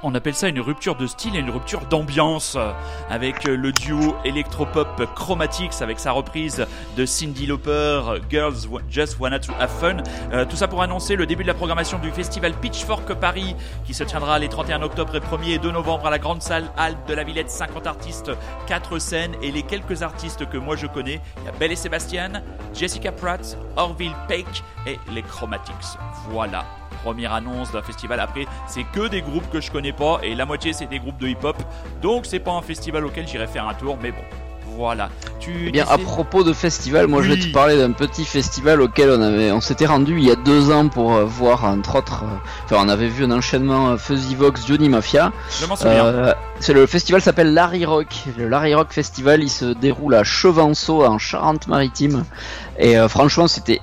On 0.09 0.15
appelle 0.15 0.35
ça 0.35 0.49
une 0.49 0.61
rupture 0.61 0.97
de 0.97 1.07
style 1.07 1.37
et 1.37 1.41
une 1.41 1.51
rupture 1.51 1.83
d'ambiance 1.83 2.57
euh, 2.57 2.73
avec 3.11 3.47
euh, 3.47 3.55
le 3.55 3.73
duo 3.73 4.17
électropop 4.25 5.07
Chromatics 5.15 5.83
avec 5.83 6.01
sa 6.01 6.13
reprise 6.13 6.67
de 6.97 7.05
Cindy 7.05 7.45
Lauper 7.45 8.01
Girls 8.31 8.55
Just 8.89 9.21
Wanna 9.21 9.39
to 9.39 9.53
Have 9.61 9.69
Fun. 9.69 9.99
Euh, 10.33 10.47
tout 10.47 10.57
ça 10.57 10.67
pour 10.67 10.81
annoncer 10.81 11.15
le 11.15 11.27
début 11.27 11.43
de 11.43 11.49
la 11.49 11.53
programmation 11.53 11.99
du 11.99 12.11
festival 12.11 12.55
Pitchfork 12.55 13.13
Paris 13.17 13.55
qui 13.85 13.93
se 13.93 14.03
tiendra 14.03 14.39
les 14.39 14.49
31 14.49 14.81
octobre 14.81 15.15
et 15.15 15.21
1er 15.21 15.57
et 15.57 15.59
2 15.59 15.73
novembre 15.73 16.07
à 16.07 16.11
la 16.11 16.19
grande 16.19 16.41
salle 16.41 16.71
Halte 16.79 17.07
de 17.07 17.13
la 17.13 17.23
Villette. 17.23 17.51
50 17.51 17.87
artistes, 17.87 18.31
4 18.67 18.99
scènes 18.99 19.35
et 19.43 19.53
les 19.53 19.63
quelques 19.63 20.01
artistes 20.03 20.49
que 20.49 20.57
moi 20.57 20.75
je 20.75 20.87
connais. 20.87 21.21
Il 21.37 21.45
y 21.45 21.49
a 21.49 21.53
Belle 21.53 21.73
et 21.73 21.77
Sébastien, 21.77 22.33
Jessica 22.73 23.13
Pratt, 23.13 23.59
Orville 23.77 24.17
Peck 24.27 24.47
et 24.87 24.99
les 25.13 25.23
Chromatics. 25.23 25.99
Voilà 26.31 26.65
première 27.03 27.33
annonce 27.33 27.73
d'un 27.73 27.83
festival. 27.83 28.21
Après, 28.21 28.47
c'est 28.67 28.85
que 28.85 29.09
des 29.09 29.23
groupes 29.23 29.49
que 29.51 29.61
je 29.61 29.71
connais 29.71 29.93
pas 29.93 30.19
et 30.23 30.35
la 30.35 30.47
moitié 30.47 30.73
c'est 30.73 30.87
des 30.87 30.99
groupes 30.99 31.19
de 31.19 31.29
hip-hop. 31.29 31.57
Donc 32.03 32.27
c'est 32.27 32.41
pas 32.41 32.53
un 32.53 32.63
festival 32.63 33.05
auquel 33.05 33.27
j'irai 33.27 33.47
faire 33.47 33.69
un 33.69 33.75
tour, 33.75 33.99
mais 34.03 34.11
bon. 34.11 34.23
Voilà. 34.77 35.09
Tu 35.41 35.65
Eh 35.67 35.71
bien, 35.73 35.85
à 35.89 35.99
propos 35.99 36.45
de 36.45 36.53
festival, 36.53 37.09
moi 37.09 37.21
je 37.23 37.33
vais 37.33 37.41
te 37.41 37.53
parler 37.53 37.77
d'un 37.77 37.91
petit 37.91 38.25
festival 38.25 38.81
auquel 38.81 39.11
on 39.11 39.21
avait, 39.21 39.51
on 39.51 39.61
s'était 39.61 39.87
rendu 39.87 40.19
il 40.19 40.25
y 40.25 40.31
a 40.31 40.37
deux 40.37 40.71
ans 40.71 40.89
pour 40.89 41.15
euh, 41.15 41.25
voir 41.25 41.65
entre 41.65 41.97
autres, 41.97 42.23
euh, 42.23 42.37
enfin 42.65 42.77
on 42.87 42.89
avait 42.89 43.09
vu 43.09 43.25
un 43.25 43.33
enchaînement 43.33 43.89
euh, 43.89 43.97
Fuzzy 43.97 44.37
Vox, 44.37 44.65
Johnny 44.69 44.89
Mafia. 44.89 45.33
Euh, 45.85 46.33
c'est 46.61 46.75
le 46.75 46.87
festival 46.87 47.21
s'appelle 47.21 47.55
Larry 47.55 47.85
Rock. 47.85 48.07
Le 48.37 48.49
Larry 48.49 48.75
Rock 48.75 48.93
Festival, 48.93 49.43
il 49.43 49.51
se 49.51 49.65
déroule 49.65 50.15
à 50.15 50.23
Chevanceau 50.23 51.05
en 51.05 51.19
Charente-Maritime. 51.19 52.25
Et 52.79 52.97
euh, 52.97 53.09
franchement, 53.09 53.49
c'était 53.49 53.81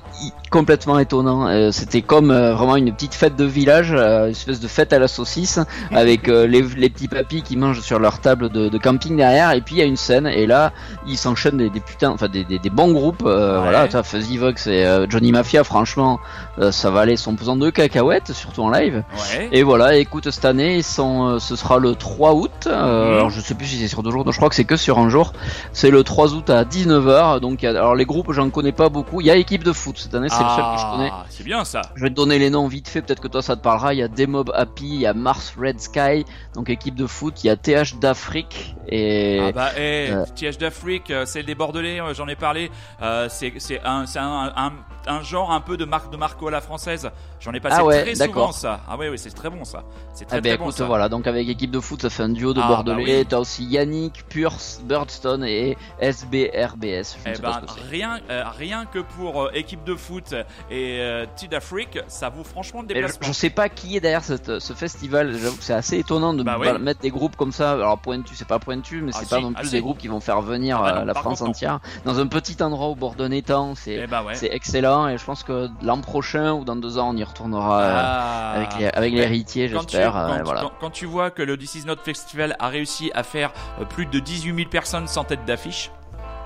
complètement 0.50 0.98
étonnant. 0.98 1.48
Euh, 1.48 1.70
c'était 1.70 2.00
comme 2.00 2.30
euh, 2.30 2.54
vraiment 2.54 2.76
une 2.76 2.92
petite 2.94 3.14
fête 3.14 3.36
de 3.36 3.44
village, 3.44 3.92
euh, 3.92 4.24
une 4.26 4.30
espèce 4.30 4.58
de 4.60 4.68
fête 4.68 4.92
à 4.92 4.98
la 4.98 5.06
saucisse, 5.08 5.58
avec 5.92 6.28
euh, 6.28 6.46
les, 6.46 6.62
les 6.62 6.88
petits 6.88 7.08
papis 7.08 7.42
qui 7.42 7.56
mangent 7.56 7.80
sur 7.80 7.98
leur 7.98 8.20
table 8.20 8.48
de, 8.48 8.68
de 8.70 8.78
camping 8.78 9.16
derrière. 9.16 9.52
Et 9.52 9.60
puis 9.60 9.74
il 9.74 9.78
y 9.78 9.82
a 9.82 9.84
une 9.84 9.96
scène, 9.98 10.26
et 10.26 10.46
là, 10.46 10.72
ils 11.06 11.18
s'enchaînent 11.18 11.58
des, 11.58 11.68
des 11.68 11.80
putains, 11.80 12.10
enfin 12.10 12.28
des, 12.28 12.44
des, 12.44 12.58
des 12.58 12.70
bons 12.70 12.92
groupes. 12.92 13.22
Euh, 13.26 13.56
Ouais. 13.56 13.62
Voilà, 13.62 13.86
tu 13.86 13.92
vois, 13.92 14.02
Fuzzy 14.02 14.36
Vox 14.38 14.66
et 14.66 14.84
euh, 14.84 15.06
Johnny 15.08 15.32
Mafia, 15.32 15.62
franchement, 15.64 16.20
euh, 16.58 16.72
ça 16.72 16.90
valait 16.90 17.16
son 17.16 17.34
pesant 17.36 17.56
de 17.56 17.70
cacahuètes, 17.70 18.32
surtout 18.32 18.62
en 18.62 18.70
live. 18.70 19.02
Ouais. 19.34 19.48
Et 19.52 19.62
voilà, 19.62 19.96
écoute, 19.96 20.30
cette 20.30 20.44
année, 20.44 20.82
sont, 20.82 21.26
euh, 21.26 21.38
ce 21.38 21.56
sera 21.56 21.78
le 21.78 21.94
3 21.94 22.34
août. 22.34 22.50
euh, 22.66 23.06
Mhm. 23.10 23.14
Alors, 23.16 23.30
je 23.30 23.40
sais 23.40 23.54
plus 23.54 23.66
si 23.66 23.78
c'est 23.78 23.88
sur 23.88 24.02
deux 24.02 24.10
jours, 24.10 24.24
non, 24.24 24.32
je 24.32 24.36
crois 24.36 24.48
que 24.48 24.54
c'est 24.54 24.64
que 24.64 24.76
sur 24.76 24.98
un 24.98 25.08
jour. 25.08 25.32
C'est 25.72 25.90
le 25.90 26.02
3 26.04 26.34
août 26.34 26.48
à 26.50 26.64
19h. 26.64 27.40
Donc, 27.40 27.64
alors 27.64 27.94
les 27.94 28.04
groupes, 28.06 28.32
j'en 28.32 28.50
connais 28.50 28.72
pas 28.72 28.88
beaucoup. 28.88 29.20
Il 29.20 29.26
y 29.26 29.30
a 29.30 29.36
équipe 29.36 29.64
de 29.64 29.72
foot 29.72 29.98
cette 29.98 30.14
année, 30.14 30.28
c'est 30.28 30.42
le 30.42 30.48
seul 30.48 30.64
que 30.74 30.80
je 30.80 30.96
connais. 30.96 31.10
Ah, 31.12 31.24
c'est 31.28 31.44
bien 31.44 31.64
ça. 31.64 31.82
Je 31.94 32.02
vais 32.02 32.10
te 32.10 32.14
donner 32.14 32.38
les 32.38 32.50
noms 32.50 32.66
vite 32.68 32.88
fait, 32.88 33.02
peut-être 33.02 33.20
que 33.20 33.28
toi 33.28 33.42
ça 33.42 33.56
te 33.56 33.62
parlera. 33.62 33.94
Il 33.94 33.98
y 33.98 34.02
a 34.02 34.08
Demob 34.08 34.50
Happy, 34.54 34.86
il 34.86 35.00
y 35.00 35.06
a 35.06 35.14
Mars 35.14 35.54
Red 35.60 35.80
Sky, 35.80 36.24
donc 36.54 36.70
équipe 36.70 36.94
de 36.94 37.06
foot. 37.06 37.44
Il 37.44 37.48
y 37.48 37.50
a 37.50 37.56
TH 37.56 37.96
d'Afrique 38.00 38.74
et 38.88 39.40
Ah 39.48 39.52
bah, 39.52 39.70
eh, 39.76 40.08
euh, 40.10 40.24
TH 40.34 40.58
d'Afrique, 40.58 41.10
euh, 41.10 41.24
c'est 41.26 41.42
des 41.42 41.54
Bordelais, 41.54 42.00
j'en 42.14 42.28
ai 42.28 42.36
parlé. 42.36 42.70
C'est 43.28 43.52
c'est 43.58 43.80
un, 43.84 44.06
c'est 44.06 44.18
un, 44.18 44.52
un, 44.56 44.72
un 45.06 45.22
genre 45.22 45.52
un 45.52 45.60
peu 45.60 45.76
de 45.76 45.84
marque 45.84 46.10
de 46.12 46.16
Marco 46.16 46.45
à 46.48 46.52
la 46.52 46.60
française. 46.60 47.10
J'en 47.40 47.52
ai 47.52 47.60
passé 47.60 47.76
Ah 47.78 47.84
ouais, 47.84 48.02
très 48.02 48.14
souvent 48.14 48.26
d'accord. 48.26 48.52
ça. 48.54 48.80
Ah 48.88 48.96
ouais, 48.96 49.08
ouais, 49.08 49.16
c'est 49.16 49.30
très 49.30 49.50
bon 49.50 49.64
ça. 49.64 49.84
C'est 50.14 50.24
très 50.26 50.38
Ah 50.38 50.40
ben 50.40 50.56
très 50.56 50.64
bon 50.64 50.70
ça. 50.70 50.84
voilà 50.86 51.08
donc 51.08 51.26
avec 51.26 51.48
équipe 51.48 51.70
de 51.70 51.80
foot 51.80 52.02
ça 52.02 52.10
fait 52.10 52.22
un 52.22 52.28
duo 52.30 52.54
de 52.54 52.60
Ah, 52.62 52.68
bordelais. 52.68 52.96
bah 53.04 53.18
oui. 53.20 53.26
T'as 53.28 53.38
aussi 53.38 53.64
Yannick, 53.64 54.24
Purse, 54.28 54.80
Birdstone 54.84 55.44
et 55.44 55.76
SBRBS. 56.00 57.16
Je 57.24 57.30
ne 57.30 57.34
Eh 57.36 57.40
pas 57.40 57.60
ben, 57.60 57.60
ce 57.68 57.74
que 57.74 57.80
c'est. 57.80 57.88
rien, 57.90 58.18
euh, 58.30 58.44
rien 58.58 58.86
que 58.86 58.98
pour 59.00 59.44
euh, 59.44 59.50
équipe 59.54 59.84
de 59.84 59.94
foot 59.94 60.34
et 60.70 60.98
euh, 61.00 61.26
d'Afrique, 61.50 61.98
ça 62.08 62.28
vaut 62.28 62.42
franchement 62.44 62.82
le 62.82 62.88
je, 62.88 62.94
déplacement. 62.94 63.26
je 63.26 63.32
sais 63.32 63.50
pas 63.50 63.68
qui 63.68 63.96
est 63.96 64.00
derrière 64.00 64.24
cette- 64.24 64.58
ce 64.58 64.72
festival. 64.72 65.36
J'avoue 65.38 65.56
que 65.56 65.62
c'est 65.62 65.72
assez 65.74 65.98
étonnant 65.98 66.34
de 66.34 66.42
Bah 66.42 66.56
ba- 66.58 66.72
oui. 66.74 66.80
mettre 66.82 67.00
des 67.00 67.10
groupes 67.10 67.36
comme 67.36 67.52
ça. 67.52 67.72
Alors 67.72 67.98
pointu, 67.98 68.34
c'est 68.34 68.48
pas 68.48 68.58
pointu, 68.58 69.00
mais 69.02 69.12
Ah 69.14 69.18
c'est 69.18 69.24
si, 69.26 69.30
pas 69.30 69.40
non 69.40 69.52
ah 69.54 69.60
plus 69.60 69.70
des 69.70 69.80
groupes 69.80 69.98
qui 69.98 70.08
vont 70.08 70.20
faire 70.20 70.40
venir 70.40 70.78
Ah 70.80 70.82
bah 70.82 70.96
euh, 70.96 71.00
non, 71.00 71.04
la 71.06 71.14
France 71.14 71.38
contre, 71.38 71.50
entière 71.50 71.80
dans 72.04 72.18
un 72.18 72.26
petit 72.26 72.60
endroit 72.62 72.88
au 72.88 72.94
bord 72.94 73.14
d'un 73.14 73.30
étang. 73.30 73.74
C'est 73.76 73.94
Eh 73.94 74.06
ouais. 74.24 74.34
c'est 74.34 74.48
excellent 74.52 75.08
et 75.08 75.18
je 75.18 75.24
pense 75.24 75.42
que 75.44 75.68
l'an 75.82 76.00
prochain 76.00 76.35
ou 76.54 76.64
dans 76.64 76.76
deux 76.76 76.98
ans 76.98 77.10
on 77.12 77.16
y 77.16 77.24
retournera 77.24 77.82
euh, 77.82 77.92
Ah. 77.96 78.52
avec 78.52 78.78
les 79.12 79.24
tu, 79.24 79.68
j'espère. 79.68 80.16
euh, 80.16 80.28
quand- 80.38 80.44
voilà. 80.44 80.60
quand- 80.62 80.72
quand 80.80 80.90
tu 80.90 81.06
vois 81.06 81.30
que 81.30 81.42
le 81.42 81.56
This 81.56 81.74
Is 81.76 81.84
Not 81.86 81.96
Festival 82.04 82.56
a 82.58 82.68
réussi 82.68 83.10
à 83.14 83.22
faire 83.22 83.52
euh, 83.80 83.84
plus 83.84 84.06
de 84.06 84.18
18 84.18 84.54
000 84.56 84.68
personnes 84.68 85.06
sans 85.06 85.24
tête 85.24 85.44
d'affiche, 85.44 85.90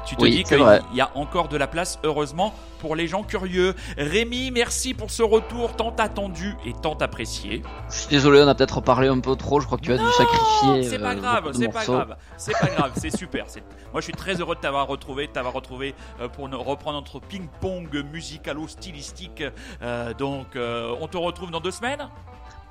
tu 0.04 0.16
te 0.16 0.22
Oui, 0.22 0.30
dis 0.30 0.44
qu'il 0.44 0.58
y 0.94 1.00
a 1.00 1.10
encore 1.14 1.48
de 1.48 1.56
la 1.56 1.66
place, 1.66 1.98
heureusement, 2.04 2.54
pour 2.80 2.96
les 2.96 3.06
gens 3.06 3.22
curieux. 3.22 3.74
Rémi, 3.96 4.50
merci 4.50 4.94
pour 4.94 5.10
ce 5.10 5.22
retour 5.22 5.76
tant 5.76 5.94
attendu 5.98 6.56
et 6.64 6.72
tant 6.72 6.94
apprécié. 6.94 7.62
Je 7.90 7.94
suis 7.94 8.08
désolé, 8.08 8.42
on 8.42 8.48
a 8.48 8.54
peut-être 8.54 8.80
parlé 8.80 9.08
un 9.08 9.20
peu 9.20 9.36
trop. 9.36 9.60
Je 9.60 9.66
crois 9.66 9.78
que 9.78 9.84
tu 9.84 9.92
as 9.92 9.98
dû 9.98 10.04
sacrifier. 10.12 10.82
C'est 10.84 10.98
pas 10.98 11.12
euh, 11.12 11.20
grave, 11.20 11.50
c'est 11.52 11.68
pas 11.68 11.84
grave, 11.84 12.16
c'est 12.36 12.58
pas 12.58 12.68
grave, 12.68 12.92
c'est 12.96 13.16
super. 13.16 13.44
Moi, 13.92 14.00
je 14.00 14.04
suis 14.04 14.12
très 14.12 14.34
heureux 14.34 14.54
de 14.54 14.60
t'avoir 14.60 14.86
retrouvé, 14.86 15.26
de 15.26 15.32
t'avoir 15.32 15.54
retrouvé 15.54 15.94
euh, 16.20 16.28
pour 16.28 16.48
reprendre 16.50 16.98
notre 16.98 17.20
ping-pong 17.20 18.04
musicalo-stylistique. 18.12 19.44
Euh, 19.82 20.14
donc, 20.14 20.56
euh, 20.56 20.94
on 21.00 21.08
te 21.08 21.16
retrouve 21.16 21.50
dans 21.50 21.60
deux 21.60 21.70
semaines? 21.70 22.08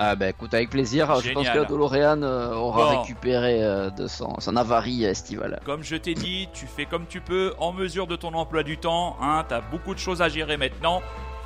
Ah 0.02 0.16
bah 0.16 0.30
écoute 0.30 0.54
avec 0.54 0.70
plaisir. 0.70 1.14
Je 1.22 1.34
pense 1.34 1.50
que 1.50 1.68
Dolorean 1.68 2.24
euh, 2.24 2.54
aura 2.54 2.94
Bon. 2.94 3.02
récupéré 3.02 3.62
euh, 3.62 3.90
de 3.90 4.08
son, 4.08 4.40
son 4.40 4.56
avarie 4.56 5.04
estivale. 5.04 5.60
Comme 5.66 5.84
je 5.84 5.98
t'ai 5.98 6.14
dit, 6.14 6.48
tu 6.54 6.66
fais 6.68 6.86
comme 6.86 7.06
tu 7.06 7.20
peux, 7.20 7.54
en 7.60 7.74
mesure 7.74 8.08
de 8.08 8.16
ton 8.16 8.34
emploi 8.34 8.64
du 8.64 8.78
temps. 8.78 9.18
Hein, 9.22 9.44
T'as 9.50 9.60
beaucoup 9.60 9.94
de 9.94 10.00
choses 10.00 10.22
à 10.22 10.30
gérer 10.30 10.56
maintenant. 10.56 11.02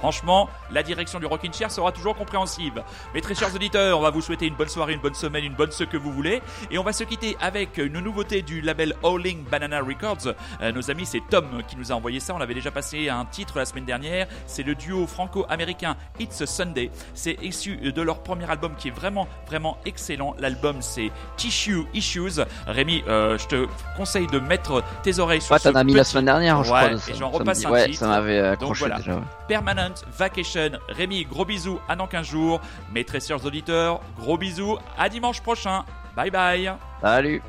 Franchement, 0.08 0.50
la 0.70 0.84
direction 0.84 1.18
du 1.18 1.26
Rockin' 1.28 1.54
Chair 1.54 1.72
sera 1.72 1.94
toujours 1.94 2.14
compréhensive. 2.14 2.84
Mes 3.14 3.22
très 3.22 3.36
chers 3.36 3.56
auditeurs, 3.56 3.98
on 3.98 4.02
va 4.02 4.10
vous 4.10 4.20
souhaiter 4.20 4.46
une 4.48 4.54
bonne 4.56 4.68
soirée, 4.68 4.92
une 4.92 5.00
bonne 5.00 5.14
semaine, 5.14 5.46
une 5.46 5.54
bonne 5.54 5.72
ce 5.72 5.86
que 5.86 5.96
vous 5.96 6.12
voulez. 6.12 6.42
Et 6.72 6.78
on 6.78 6.84
va 6.84 6.92
se 6.92 7.06
quitter 7.06 7.38
avec 7.40 7.78
une 7.78 8.02
nouveauté 8.02 8.42
du 8.42 8.60
label 8.60 8.96
Howling 9.02 9.46
Banana 9.46 9.80
Records. 9.80 10.34
Euh, 10.62 10.74
nos 10.74 10.92
amis, 10.92 11.06
c'est 11.06 11.22
Tom 11.30 11.46
qui 11.70 11.78
nous 11.78 11.94
a 11.94 11.96
envoyé 11.96 12.20
ça. 12.20 12.36
On 12.36 12.42
avait 12.42 12.54
déjà 12.54 12.70
passé 12.70 13.08
un 13.08 13.24
titre 13.24 13.58
la 13.60 13.64
semaine 13.64 13.86
dernière. 13.86 14.28
C'est 14.46 14.64
le 14.64 14.76
duo 14.76 15.08
franco-américain 15.08 15.96
It's 16.20 16.42
a 16.42 16.48
Sunday. 16.48 16.92
C'est 17.14 17.38
issu 17.42 17.78
de 17.78 18.02
leur 18.02 18.24
premier 18.24 18.50
album 18.52 18.76
qui 18.78 18.90
est 18.90 18.92
vraiment, 18.92 19.26
vraiment 19.48 19.78
excellent. 19.86 20.36
L'album, 20.38 20.82
c'est 20.82 21.12
Tissue 21.38 21.86
Issues. 21.94 22.42
Rémi, 22.68 23.06
euh, 23.08 23.38
je 23.38 23.48
te 23.48 23.68
conseille 23.96 24.28
de 24.28 24.40
mettre 24.40 24.84
tes 25.02 25.20
oreilles 25.20 25.40
sur 25.40 25.54
Ouais, 25.54 25.60
ce 25.60 25.70
t'en 25.70 25.76
as 25.80 25.84
mis 25.86 25.94
la 25.94 26.04
semaine 26.04 26.26
dernière, 26.26 26.62
je 26.62 26.74
Ouais, 26.74 26.88
crois. 26.98 27.10
et 27.10 27.18
j'en 27.18 27.30
repasse 27.30 27.66
un 27.66 27.70
ouais, 27.72 27.86
titre. 27.86 28.00
ça 28.00 28.08
m'avait 28.08 28.40
accroché 28.42 28.80
voilà. 28.80 28.98
déjà. 28.98 29.16
ouais. 29.16 29.22
Permanent 29.48 29.93
Vacation. 30.18 30.72
Rémi, 30.90 31.26
gros 31.26 31.46
bisous 31.46 31.80
à 31.88 31.96
dans 31.96 32.08
15 32.08 32.26
jours. 32.26 32.62
Mes 32.92 33.04
très 33.04 33.20
chers 33.20 33.46
auditeurs, 33.46 34.02
gros 34.18 34.38
bisous 34.38 34.78
à 34.98 35.10
dimanche 35.10 35.42
prochain. 35.42 35.84
Bye 36.16 36.32
bye. 36.32 36.72
Salut. 37.02 37.42